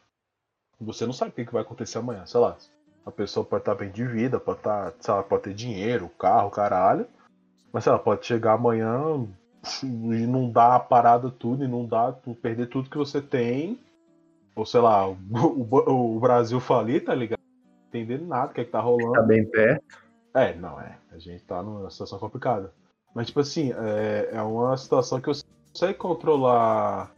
[0.80, 2.58] você não sabe o que, vai acontecer amanhã, sei lá.
[3.06, 6.50] A pessoa pode estar bem de vida, pode estar, sei lá, pode ter dinheiro, carro,
[6.50, 7.06] caralho.
[7.72, 9.28] Mas lá, pode chegar amanhã
[9.84, 13.80] e não dar a parada tudo, e não dar, tu perder tudo que você tem.
[14.56, 17.40] Ou sei lá, o, o, o Brasil falir, tá ligado?
[17.90, 19.14] Entendendo nada o que, é que tá rolando.
[19.14, 20.04] Tá bem perto.
[20.34, 20.98] É, não, é.
[21.12, 22.74] A gente tá numa situação complicada.
[23.14, 25.34] Mas, tipo assim, é, é uma situação que eu
[25.74, 27.12] sei controlar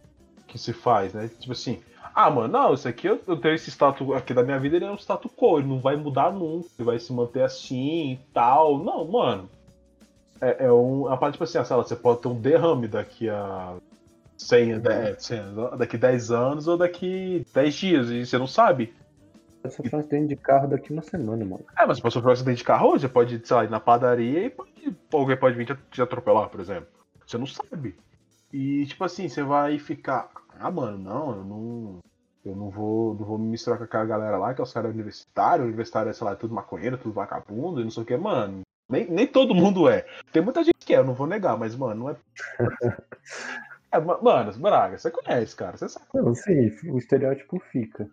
[0.48, 1.30] que se faz, né?
[1.40, 1.82] Tipo assim,
[2.16, 4.86] ah, mano, não, isso aqui eu, eu tenho esse status aqui da minha vida, ele
[4.86, 8.20] é um status quo, ele não vai mudar nunca, ele vai se manter assim e
[8.34, 8.80] tal.
[8.82, 9.50] Não, mano.
[10.40, 13.30] É, é um, a parte, tipo assim, sei lá, você pode ter um derrame daqui
[13.30, 13.76] a
[14.38, 15.40] 100, 10, 100,
[15.78, 18.94] daqui 10 anos ou daqui 10 dias, e você não sabe.
[19.62, 21.66] Você sofrer um acidente de carro daqui uma semana, mano.
[21.78, 23.70] É, mas você pode sofrer um acidente de carro hoje, você pode, sei lá, ir
[23.70, 26.88] na padaria e pode, alguém pode vir te atropelar, por exemplo.
[27.26, 27.96] Você não sabe.
[28.54, 32.00] E, tipo assim, você vai ficar, ah, mano, não, eu não.
[32.44, 34.92] Eu não vou, não vou me misturar com aquela galera lá, que é os caras
[34.92, 38.16] universitários, universitário é, sei lá, é tudo maconheiro, tudo vagabundo e não sei o que,
[38.16, 38.62] mano.
[38.88, 40.06] Nem, nem todo mundo é.
[40.32, 42.16] Tem muita gente que é, eu não vou negar, mas, mano, não é.
[43.92, 46.06] é mano, Braga, você conhece, cara, você sabe.
[46.14, 48.08] Não, sim, o estereótipo fica.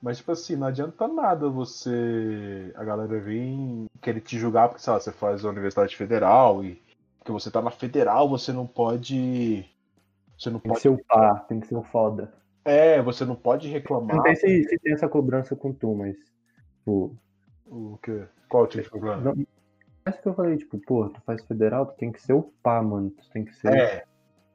[0.00, 2.72] Mas, tipo assim, não adianta nada você.
[2.76, 6.80] A galera vir querer te julgar porque, sei lá, você faz a Universidade Federal e
[7.24, 9.68] que você tá na federal, você não pode.
[10.38, 10.76] Você não tem pode.
[10.76, 12.32] que ser o pá, tem que ser o foda.
[12.64, 14.16] É, você não pode reclamar.
[14.16, 16.16] Não sei se, se tem essa cobrança com tu, mas.
[16.78, 17.16] Tipo.
[17.66, 18.24] O quê?
[18.48, 19.22] Qual tipo de problema?
[19.22, 19.32] Não,
[20.08, 22.80] isso que eu falei, tipo, pô, tu faz federal, tu tem que ser o pá,
[22.82, 23.10] mano.
[23.10, 23.72] Tu tem que ser.
[23.76, 24.04] É.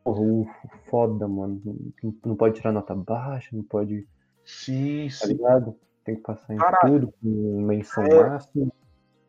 [0.04, 0.48] Porra, o
[0.90, 1.62] foda, mano.
[2.04, 4.08] Não, não pode tirar nota baixa, não pode.
[4.46, 5.34] Sim, Tá sim.
[5.34, 5.76] ligado?
[6.04, 7.00] Tem que passar em Caralho.
[7.00, 8.30] tudo, com menção É.
[8.30, 8.72] máxima.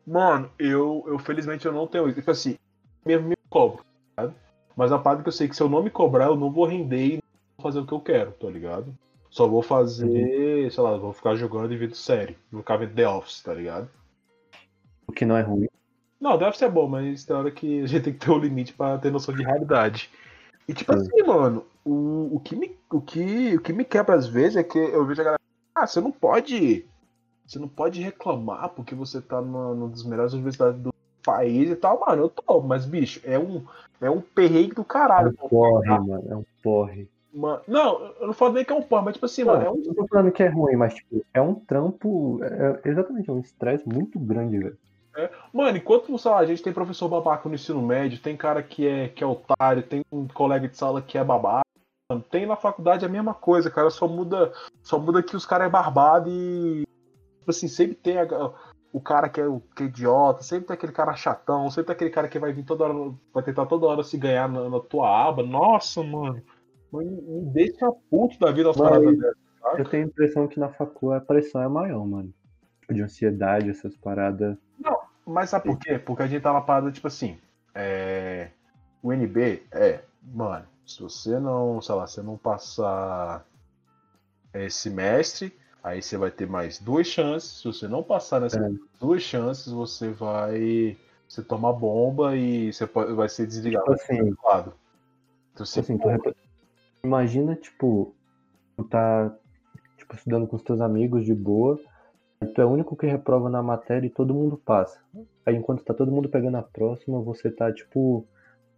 [0.05, 2.19] Mano, eu, eu felizmente eu não tenho isso.
[2.19, 2.57] Tipo assim,
[3.05, 3.83] mesmo me cobro,
[4.15, 4.42] tá ligado?
[4.75, 6.65] Mas a parte que eu sei que se eu não me cobrar, eu não vou
[6.65, 7.21] render e não
[7.57, 8.93] vou fazer o que eu quero, tá ligado?
[9.29, 12.37] Só vou fazer, sei lá, vou ficar jogando e vendo série.
[12.51, 13.89] Vou ficar vendo The Office, tá ligado?
[15.07, 15.67] O que não é ruim.
[16.19, 18.37] Não, The Office é bom, mas tem hora que a gente tem que ter um
[18.37, 20.09] limite pra ter noção de realidade.
[20.67, 20.99] E tipo Sim.
[20.99, 24.63] assim, mano, o, o, que me, o, que, o que me quebra às vezes é
[24.63, 25.41] que eu vejo a galera.
[25.75, 26.85] Ah, você não pode.
[27.45, 30.92] Você não pode reclamar porque você tá numa, numa das melhores universidades do
[31.23, 32.23] país e tal, mano.
[32.23, 33.63] Eu tô, mas, bicho, é um,
[34.01, 35.29] é um perrengue do É caralho.
[35.41, 36.23] um porre, mano.
[36.29, 37.09] É um porre.
[37.33, 39.69] Mano, não, eu não falo nem que é um porra, mas tipo assim, mano, é
[39.71, 39.81] um.
[39.83, 42.39] Não tô falando que é ruim, mas tipo, é um trampo.
[42.43, 44.77] é- é- exatamente, é um estresse muito grande, velho.
[45.53, 48.87] Mano, enquanto, sei lá, a gente tem professor babaca no ensino médio, tem cara que
[48.87, 51.61] é, que é otário, tem um colega de sala que é babaca.
[52.11, 53.89] mano, Tem na faculdade a mesma coisa, cara.
[53.91, 56.83] Só muda, só muda que os caras é barbado e.
[57.39, 58.53] Tipo assim, sempre tem a-
[58.93, 61.95] o cara que é, o- que é idiota, sempre tem aquele cara chatão, sempre tem
[61.95, 64.79] aquele cara que vai vir toda hora, vai tentar toda hora se ganhar na, na
[64.79, 65.41] tua aba.
[65.43, 66.41] Nossa, mano.
[66.91, 69.43] Mano, Me deixa puto da vida as paradas dessas.
[69.79, 72.31] Eu tenho a impressão que na facul a pressão é maior, mano.
[72.81, 74.55] Tipo, de ansiedade, essas paradas.
[75.25, 75.97] Mas sabe por quê?
[75.97, 77.37] Porque a gente tá na parada, tipo assim.
[77.73, 78.49] É...
[79.01, 83.45] O NB é, mano, se você não, sei lá, você não passar
[84.53, 87.59] esse semestre, aí você vai ter mais duas chances.
[87.59, 88.77] Se você não passar nessas É.
[88.99, 90.97] duas chances, você vai.
[91.27, 93.83] Você toma bomba e você pode, vai ser desligado.
[93.85, 94.73] Tipo assim, lado.
[95.53, 96.35] Então, você, assim, tu repre-
[97.03, 98.15] imagina, tipo,
[98.77, 99.35] tu tá
[99.97, 101.79] tipo, estudando com os teus amigos de boa,
[102.53, 104.99] tu é o único que reprova na matéria e todo mundo passa.
[105.45, 108.25] Aí enquanto tá todo mundo pegando a próxima, você tá, tipo,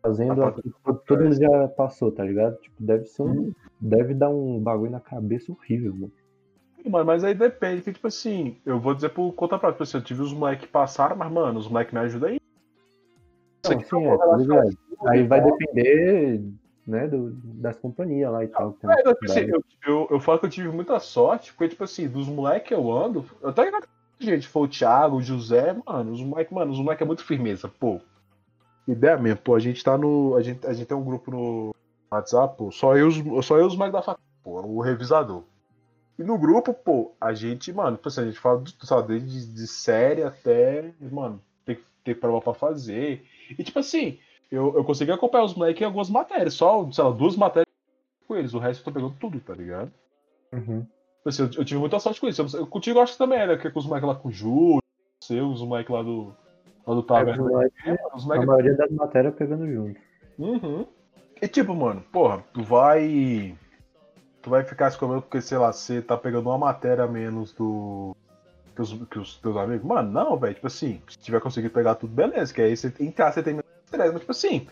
[0.01, 0.51] fazendo Ah, a...
[0.51, 2.57] todo- todo mundo já passou, tá ligado?
[2.57, 3.51] Tipo, deve ser um.
[3.79, 6.11] Deve dar um bagulho na cabeça horrível, mano.
[6.89, 9.97] Mano, mas aí depende, que tipo assim, eu vou dizer por conta própria, tipo assim,
[9.97, 12.35] eu tive os moleques que passaram, mas, mano, os moleques me ajudam aí.
[13.63, 14.77] Isso Não, aqui sim, é tá relação ligado?
[15.07, 15.57] Aí vai tal.
[15.57, 16.43] depender,
[16.85, 18.77] né, do, das companhias lá e tal.
[18.83, 19.51] É, na tipo assim, faculdade.
[19.51, 22.73] eu, eu, eu falo que eu tive muita sorte, porque, tipo assim, dos moleques que
[22.73, 23.87] eu ando, eu até que
[24.19, 27.67] gente, foi o Thiago, o José, mano, os moleques, mano, os moleques é muito firmeza,
[27.67, 27.99] pô.
[28.87, 30.35] Ideia mesmo, pô, a gente tá no.
[30.35, 31.71] A gente, a gente tem um grupo no
[32.13, 35.43] WhatsApp, pô, só eu, os- só eu e os moleques da faculdade, pô, o revisador.
[36.17, 39.53] E no grupo, pô, a gente, mano, tipo assim, a gente fala, do- sabe, desde
[39.53, 43.25] de série até, mano, tem que ter prova pra fazer.
[43.57, 44.17] E tipo assim,
[44.51, 47.67] eu, eu consegui acompanhar os moleques em algumas matérias, só, sei lá, duas matérias
[48.27, 49.91] com eles, o resto eu tô pegando tudo, tá ligado?
[50.53, 50.81] Uhum.
[50.81, 52.41] Tipo Assim, eu, eu tive muita sorte com isso.
[52.41, 53.57] Eu, eu contigo acho que também, né?
[53.57, 54.81] Que é com os moleques lá com o Júlio,
[55.21, 56.33] seus, os moleques lá do.
[56.87, 57.69] Lá do É, Taverna.
[58.13, 59.99] Os a maioria das matérias pegando junto.
[60.37, 60.85] Uhum.
[61.41, 63.55] E tipo, mano, porra, tu vai.
[64.45, 67.51] Tu vai ficar se comendo porque, sei lá, você tá pegando uma matéria a menos
[67.51, 68.15] do.
[68.75, 69.83] Que os, que os teus amigos.
[69.83, 70.53] Mano, não, velho.
[70.53, 72.53] Tipo assim, se tiver conseguido pegar tudo, beleza.
[72.53, 74.11] Que aí você, casa você tem menos estresse.
[74.11, 74.67] Mas, tipo assim,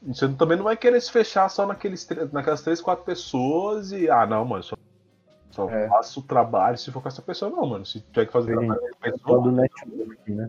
[0.00, 4.08] Você também não vai querer se fechar só naqueles, naquelas três, quatro pessoas e.
[4.08, 4.76] Ah, não, mano, só,
[5.50, 5.88] só é.
[5.90, 7.84] faço o trabalho se for com essa pessoa, não, mano.
[7.84, 8.60] Se tiver que fazer Sim.
[8.60, 9.52] trabalho com essa pessoa.
[9.52, 10.48] network, né?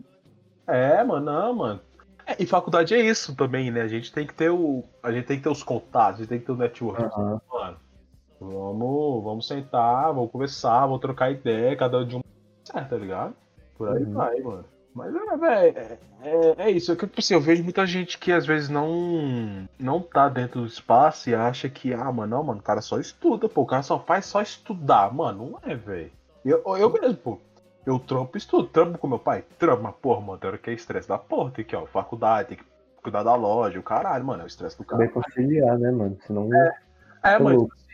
[0.68, 1.82] É, mano, não, mano.
[2.26, 3.82] É, e faculdade é isso também, né?
[3.82, 4.86] A gente tem que ter o.
[5.04, 7.04] A gente tem que ter os contatos, a gente tem que ter o network.
[7.20, 7.42] Uhum.
[7.52, 7.78] Mano,
[8.40, 12.22] vamos, vamos sentar, vamos conversar, vamos trocar ideia, cada um de um.
[12.64, 13.36] Certo, tá ligado?
[13.78, 14.14] Por aí uhum.
[14.14, 14.66] vai, mano.
[14.94, 16.92] Mas é, velho, é, é, é, isso.
[16.92, 20.62] É que, tipo assim, eu vejo muita gente que às vezes não não tá dentro
[20.62, 23.66] do espaço e acha que, ah, mano, não, mano, o cara só estuda, pô, o
[23.66, 25.14] cara só faz só estudar.
[25.14, 26.12] Mano, não é, velho.
[26.44, 27.40] Eu, eu mesmo, pô.
[27.86, 30.74] Eu trampo estudo, trampo com meu pai, trampo, mas porra, mano, tem hora que é
[30.74, 32.64] estresse da porra, tem que, ó, faculdade, tem que
[33.02, 35.00] cuidar da loja, o caralho, mano, é o estresse do cara.
[35.00, 36.18] Bem conciliar, né, mano?
[36.28, 36.54] Senão.
[36.54, 36.78] É,
[37.24, 37.89] é mano, tipo assim,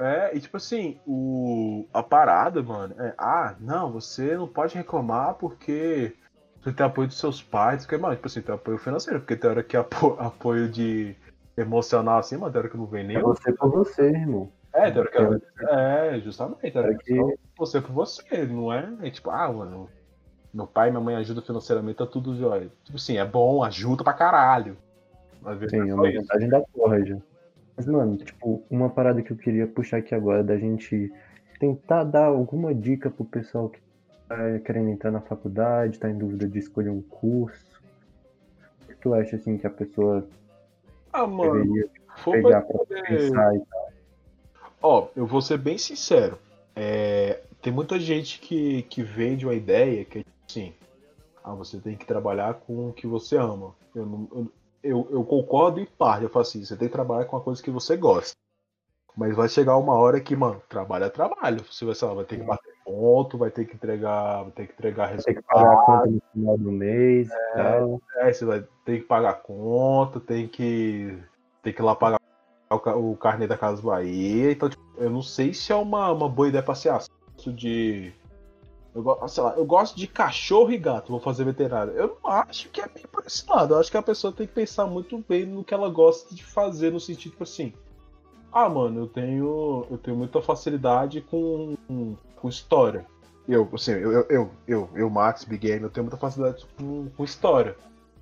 [0.00, 5.34] é, e tipo assim, o, a parada, mano, é, ah, não, você não pode reclamar
[5.34, 6.16] porque
[6.62, 9.50] você tem apoio dos seus pais, porque, mano, tipo assim, tem apoio financeiro, porque tem
[9.50, 11.14] hora que apo, apoio de
[11.56, 13.18] emocional assim, mano, tem hora que não vem nem.
[13.18, 14.50] É você por você, irmão.
[14.72, 15.18] É, tem hora que
[15.66, 18.90] é, é justamente, tem hora que você por você, não é?
[19.02, 19.88] é tipo, ah, mano,
[20.52, 22.70] meu pai e minha mãe ajudam financeiramente, tá tudo jóia.
[22.84, 24.76] Tipo assim, é bom, ajuda pra caralho.
[25.68, 27.16] Sim, é uma vantagem da porra, já.
[27.80, 31.10] Mas, mano, tipo, uma parada que eu queria puxar aqui agora, da gente
[31.58, 33.80] tentar dar alguma dica pro pessoal que
[34.28, 37.80] tá querendo entrar na faculdade, tá em dúvida de escolher um curso.
[38.82, 40.28] O que tu acha, assim, que a pessoa
[41.10, 41.88] ah, mano, deveria
[42.22, 43.02] pegar pra poder...
[43.02, 43.92] pensar e tal?
[44.82, 46.36] Ó, eu vou ser bem sincero.
[46.76, 50.74] É, tem muita gente que, que vende uma ideia que é assim,
[51.42, 53.74] ah, você tem que trabalhar com o que você ama.
[53.94, 57.26] Eu, não, eu, eu, eu concordo em parte, eu falo assim, você tem que trabalhar
[57.26, 58.34] com a coisa que você gosta.
[59.16, 61.64] Mas vai chegar uma hora que, mano, trabalho é trabalho.
[61.70, 64.72] Você vai, lá, vai ter que bater ponto, vai ter que entregar, vai ter que
[64.72, 65.34] entregar resultado.
[65.34, 67.28] Tem que pagar a conta no final do mês.
[67.54, 71.18] É, é, você vai ter que pagar a conta, tem que,
[71.62, 72.20] tem que ir lá pagar
[72.70, 74.52] o, o carnê da Casa Bahia.
[74.52, 76.90] Então, tipo, eu não sei se é uma, uma boa ideia pra ser
[77.52, 78.12] de.
[78.94, 81.92] Eu, sei lá, eu gosto de cachorro e gato, vou fazer veterinário.
[81.92, 83.74] Eu não acho que é bem por esse lado.
[83.74, 86.44] Eu acho que a pessoa tem que pensar muito bem no que ela gosta de
[86.44, 87.72] fazer, no sentido, tipo assim.
[88.52, 89.86] Ah, mano, eu tenho.
[89.88, 91.76] Eu tenho muita facilidade com,
[92.36, 93.06] com história.
[93.48, 97.08] Eu, assim, eu, eu, eu, eu, eu, Max, Big Game, eu tenho muita facilidade com,
[97.16, 97.76] com história.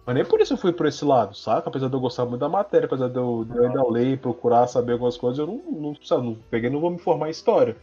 [0.07, 1.69] Mas nem por isso eu fui por esse lado, saca?
[1.69, 4.67] Apesar de eu gostar muito da matéria, apesar de eu, de eu ainda ler, procurar
[4.67, 7.77] saber algumas coisas, eu não, não, sabe, não peguei, não vou me formar em história.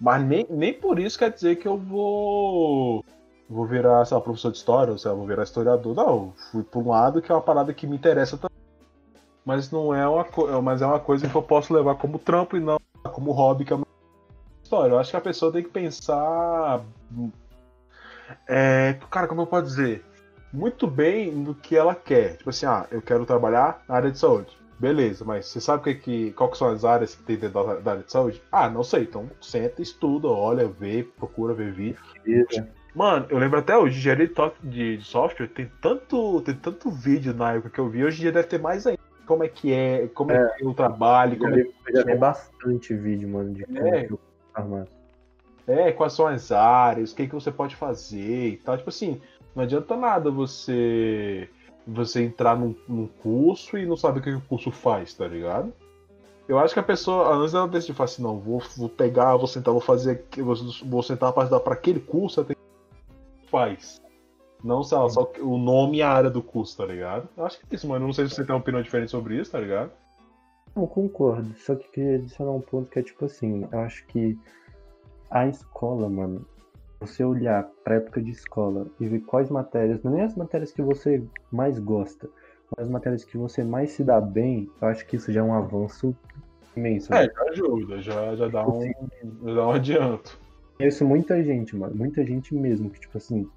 [0.00, 3.04] Mas nem, nem por isso quer dizer que eu vou
[3.48, 5.94] vou virar, sei lá, professor de história, ou sei lá, vou virar historiador.
[5.94, 8.56] Não, fui por um lado que é uma parada que me interessa também.
[9.44, 10.26] Mas não é uma,
[10.62, 12.78] mas é uma coisa que eu posso levar como trampo e não
[13.12, 13.86] como hobby, que é uma
[14.62, 14.92] história.
[14.92, 16.82] Eu acho que a pessoa tem que pensar.
[18.48, 20.04] É, cara, como eu posso dizer?
[20.54, 22.36] muito bem no que ela quer.
[22.36, 24.56] Tipo assim, ah, eu quero trabalhar na área de saúde.
[24.78, 27.74] Beleza, mas você sabe que, que, qual que são as áreas que tem dentro da,
[27.76, 28.42] da, área de saúde?
[28.50, 29.02] Ah, não sei.
[29.02, 31.98] Então senta, estuda, olha, vê, procura ver vídeo.
[32.94, 34.30] Mano, eu lembro até hoje, engenharia
[34.62, 38.20] de, de software tem tanto, tem tanto vídeo na época que eu vi, hoje em
[38.22, 39.00] dia deve ter mais ainda.
[39.26, 42.04] Como é que é, como é, é que é o trabalho, como é que já
[42.04, 43.64] tem bastante vídeo, mano, de
[44.54, 44.86] como é.
[45.66, 48.76] É, quais são as áreas, o que, que você pode fazer e tal.
[48.76, 49.20] Tipo assim,
[49.56, 51.48] não adianta nada você
[51.86, 55.72] você entrar num, num curso e não saber o que o curso faz, tá ligado?
[56.46, 59.46] Eu acho que a pessoa, antes dela decidir falar assim, não, vou, vou pegar, vou
[59.46, 62.54] sentar, vou fazer, vou, vou sentar para dar para aquele curso, até
[63.50, 64.02] faz.
[64.62, 67.28] Não, lá, só o nome e a área do curso, tá ligado?
[67.36, 68.06] Eu acho que é isso, mano.
[68.06, 69.90] Não sei se você tem uma opinião diferente sobre isso, tá ligado?
[70.74, 74.36] Eu concordo, só que queria adicionar um ponto que é tipo assim, eu acho que
[75.30, 76.44] a escola, mano,
[77.06, 80.82] você olhar para época de escola e ver quais matérias, não é as matérias que
[80.82, 82.28] você mais gosta,
[82.76, 85.42] mas as matérias que você mais se dá bem, eu acho que isso já é
[85.42, 86.16] um avanço
[86.76, 87.12] imenso.
[87.14, 87.32] É, né?
[87.34, 88.82] já ajuda, já, já, dá um,
[89.44, 90.38] já dá um adianto.
[90.76, 93.48] Conheço muita gente, mano, muita gente mesmo, que tipo assim,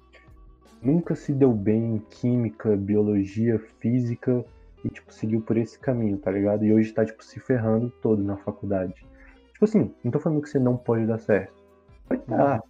[0.82, 4.44] nunca se deu bem em química, biologia, física
[4.84, 6.64] e tipo seguiu por esse caminho, tá ligado?
[6.64, 8.94] E hoje tá tipo se ferrando todo na faculdade.
[9.52, 11.52] Tipo assim, não tô falando que você não pode dar certo.
[12.08, 12.62] Vai dar,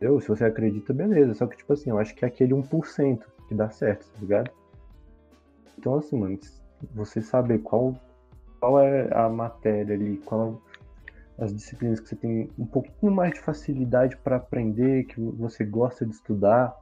[0.00, 1.34] eu, se você acredita, beleza.
[1.34, 4.50] Só que, tipo assim, eu acho que é aquele 1% que dá certo, tá ligado?
[5.78, 6.38] Então, assim, mano,
[6.94, 7.94] você saber qual,
[8.60, 10.60] qual é a matéria ali, qual
[11.38, 16.04] as disciplinas que você tem um pouquinho mais de facilidade para aprender, que você gosta
[16.04, 16.74] de estudar.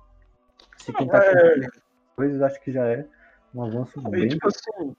[0.78, 1.68] Se tentar é...
[2.16, 3.06] coisas, acho que já é
[3.54, 4.28] um avanço e, bem.
[4.28, 4.96] Tipo assim,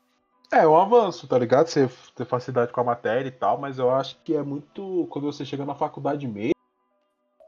[0.51, 1.67] é um avanço, tá ligado?
[1.67, 5.07] Você ter facilidade com a matéria e tal, mas eu acho que é muito.
[5.09, 6.54] Quando você chega na faculdade mesmo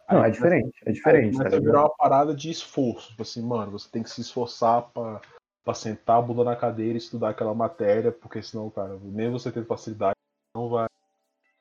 [0.10, 1.41] não, é diferente, é diferente.
[1.41, 3.10] Aí tá virar uma parada de esforço.
[3.10, 5.22] Tipo assim, mano, você tem que se esforçar pra,
[5.64, 9.51] pra sentar a bunda na cadeira e estudar aquela matéria, porque senão, cara, nem você
[9.51, 10.16] tendo facilidade,
[10.55, 10.88] não vai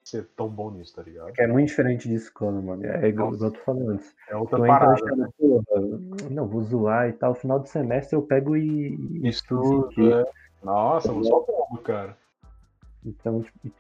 [0.05, 1.33] ser tão bom nisso, tá ligado?
[1.37, 2.87] É muito diferente de escola, mano.
[2.87, 4.15] É igual, eu tô falando antes.
[4.29, 4.93] É outra parada.
[4.93, 7.35] achando, porra, não, vou zoar e tal.
[7.35, 8.95] Final de semestre eu pego e
[9.27, 10.13] estudo isso Estudo, aqui.
[10.13, 10.25] é.
[10.63, 12.17] Nossa, eu só como, cara.
[13.05, 13.73] Então, tipo,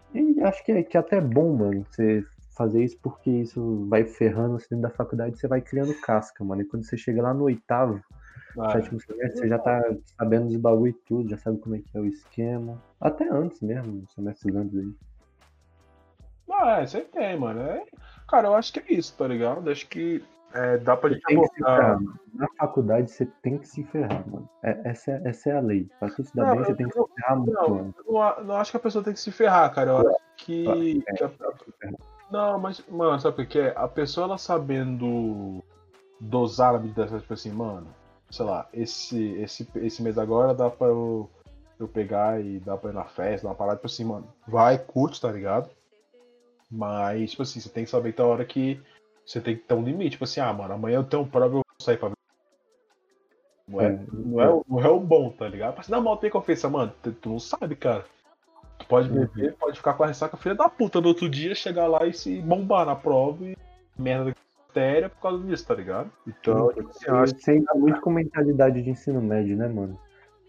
[0.45, 2.25] acho que é, que é até bom, mano, você
[2.57, 6.63] fazer isso porque isso vai ferrando você dentro da faculdade, você vai criando casca, mano.
[6.63, 8.03] E quando você chega lá no oitavo,
[8.59, 9.83] Ah, sétimo semestre, você já tá
[10.19, 12.81] sabendo dos bagulho e tudo, já sabe como é que é o esquema.
[13.01, 14.93] Até antes mesmo, semestres antes aí.
[16.51, 17.61] Ah, é, você tem, mano.
[17.61, 17.85] É...
[18.29, 19.69] Cara, eu acho que é isso, tá ligado?
[19.71, 21.99] Acho que é, dá pra Você gente abordar.
[22.33, 24.49] Na faculdade você tem que se ferrar, mano.
[24.63, 25.89] É- essa, é, essa é a lei.
[25.99, 27.95] Pra tu se dar Não, bem, você tem que se ferrar muito, Não, mano.
[28.45, 29.91] não acho que a pessoa tem que se ferrar, cara.
[29.91, 31.03] Eu acho que.
[31.09, 31.31] É, que a-
[32.31, 33.72] Não, mas, mano, sabe o que é?
[33.77, 35.62] A pessoa ela sabendo
[36.20, 37.87] dosar na medida certa, tipo assim, mano,
[38.31, 41.31] sei lá, esse, esse, esse mês agora dá pra eu,
[41.79, 44.79] eu pegar e dar pra ir na festa, dar uma parada, tipo assim, mano, vai,
[44.79, 45.70] curte, tá ligado?
[46.70, 48.81] Mas, tipo assim, você tem que saber que tem hora que
[49.24, 51.51] você tem que ter um limite, tipo assim, ah, mano, amanhã eu tenho prova, eu
[51.53, 52.11] vou sair pra.
[53.68, 55.83] Não é, É, não é, o- não é o bom, tá ligado?
[55.85, 58.05] Se dar mal tem confiança, mano, tu, tu não sabe, cara.
[58.89, 59.26] Pode Uhum.
[59.26, 62.12] beber, pode ficar com a ressaca filha da puta no outro dia, chegar lá e
[62.12, 63.57] se bombar na prova e
[63.99, 64.37] merda da
[64.68, 66.11] matéria por causa disso, tá ligado?
[66.26, 69.66] Então, tipo assim, eu acho que Você ainda muito com mentalidade de ensino médio, né,
[69.66, 69.99] mano?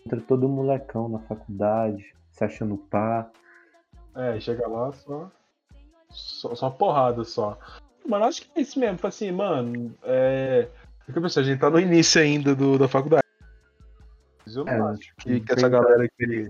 [0.06, 3.30] Entra todo molecão na faculdade, se achando pá.
[4.16, 5.32] É, chega lá só.
[6.10, 7.58] Só, só porrada só.
[8.06, 8.96] Mano, acho que é isso mesmo.
[8.96, 10.68] Tipo assim, mano, é.
[11.08, 13.24] é que eu pensei, a gente tá no início ainda do, da faculdade.
[14.46, 16.50] Mas eu não É, acho que, que essa galera que.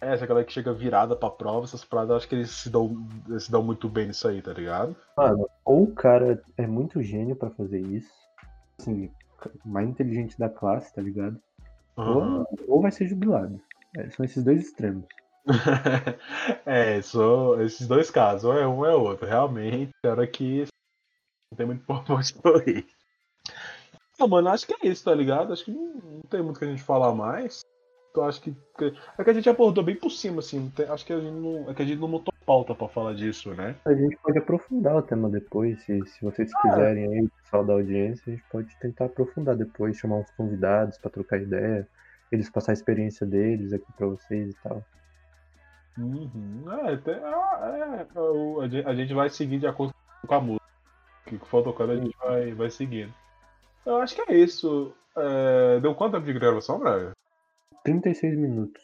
[0.00, 2.70] É, essa galera que chega virada pra prova, essas paradas, eu acho que eles se
[2.70, 4.94] dão, eles se dão muito bem nisso aí, tá ligado?
[5.16, 8.12] Mano, ou o cara é muito gênio pra fazer isso,
[8.78, 9.10] assim,
[9.64, 11.40] mais inteligente da classe, tá ligado?
[11.96, 12.38] Uhum.
[12.38, 13.60] Ou, ou vai ser jubilado.
[13.96, 15.06] É, são esses dois extremos.
[16.66, 19.26] é, só esses dois casos, ou é um ou é outro.
[19.26, 20.66] Realmente, era que
[21.50, 22.86] não tem muito por onde correr.
[24.18, 25.52] Não, mano, acho que é isso, tá ligado?
[25.52, 27.60] Acho que não, não tem muito o que a gente falar mais.
[28.22, 28.54] Acho que.
[29.18, 30.70] É que a gente abordou bem por cima, assim.
[30.70, 31.70] tem- acho que a gente não.
[31.70, 33.74] É que a gente não montou pauta pra falar disso, né?
[33.84, 38.22] A gente pode aprofundar o tema depois, se, se vocês quiserem aí, pessoal da audiência,
[38.26, 41.86] a gente pode tentar aprofundar depois, chamar uns convidados pra trocar ideia,
[42.30, 44.82] eles passar a experiência deles aqui pra vocês e tal.
[45.98, 46.64] Uhum.
[46.70, 49.94] É, ah, é, o- a gente- vai seguir de acordo
[50.26, 50.66] com a música.
[51.26, 53.12] O que for tocando a gente vai, vai seguindo.
[53.84, 54.92] Eu acho que é isso.
[55.16, 57.12] É, deu quanto tempo de gravação, Braga?
[57.84, 58.82] 36 minutos.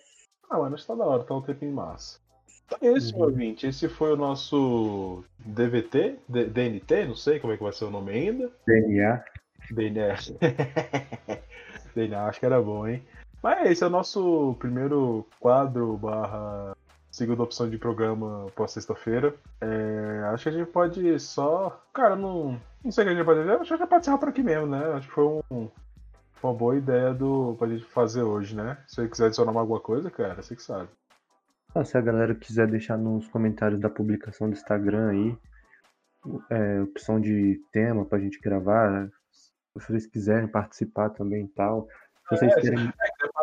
[0.50, 2.18] Ah, mano, acho que tá da hora, tá um tempinho massa.
[2.66, 3.22] Então é meu Uhum.
[3.24, 3.66] ouvinte.
[3.66, 7.90] Esse foi o nosso DVT, D- DNT, não sei como é que vai ser o
[7.90, 8.50] nome ainda.
[8.66, 9.24] DNA.
[9.70, 10.14] DNA.
[11.94, 13.02] DNA, acho que era bom, hein?
[13.42, 16.76] Mas esse é o nosso primeiro quadro barra
[17.10, 19.34] segunda opção de programa pra sexta-feira.
[19.60, 21.82] É, acho que a gente pode só.
[21.92, 22.58] Cara, não.
[22.84, 23.50] Não sei o que a gente pode fazer.
[23.52, 24.84] Acho que a gente pode encerrar por aqui mesmo, né?
[24.94, 25.68] Acho que foi um,
[26.50, 28.78] uma boa ideia do, pra gente fazer hoje, né?
[28.86, 30.88] Se você quiser adicionar mais alguma coisa, cara, você que sabe.
[31.74, 35.38] Ah, se a galera quiser deixar nos comentários da publicação do Instagram aí,
[36.50, 41.88] é, opção de tema pra gente gravar, se vocês quiserem participar também e tal.
[42.28, 42.92] Se vocês É, querem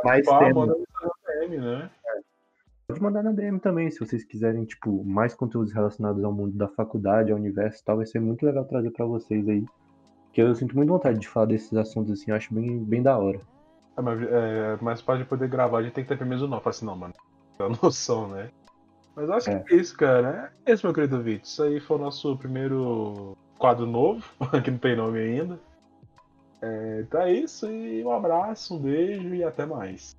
[0.04, 0.70] mais temas,
[1.26, 1.90] DM, né?
[2.88, 3.90] pode mandar na DM também.
[3.92, 7.98] Se vocês quiserem, tipo, mais conteúdos relacionados ao mundo da faculdade, ao universo e tal,
[7.98, 9.66] vai ser muito legal trazer pra vocês aí.
[10.30, 13.18] Porque eu sinto muita vontade de falar desses assuntos assim, eu acho bem, bem da
[13.18, 13.40] hora.
[13.98, 16.44] É, mas, é, mas pra gente poder gravar, a gente tem que ter pelo menos
[16.44, 16.60] o não.
[16.62, 17.14] Fala assim, não, mano.
[17.60, 18.50] Uma noção, né?
[19.16, 19.60] Mas eu acho É.
[19.60, 20.54] que é isso, cara.
[20.66, 21.46] É isso, meu querido Vitor.
[21.46, 24.24] Isso aí foi o nosso primeiro quadro novo,
[24.64, 25.60] que não tem nome ainda.
[26.62, 30.16] É, então é isso, e um abraço, um beijo e até mais.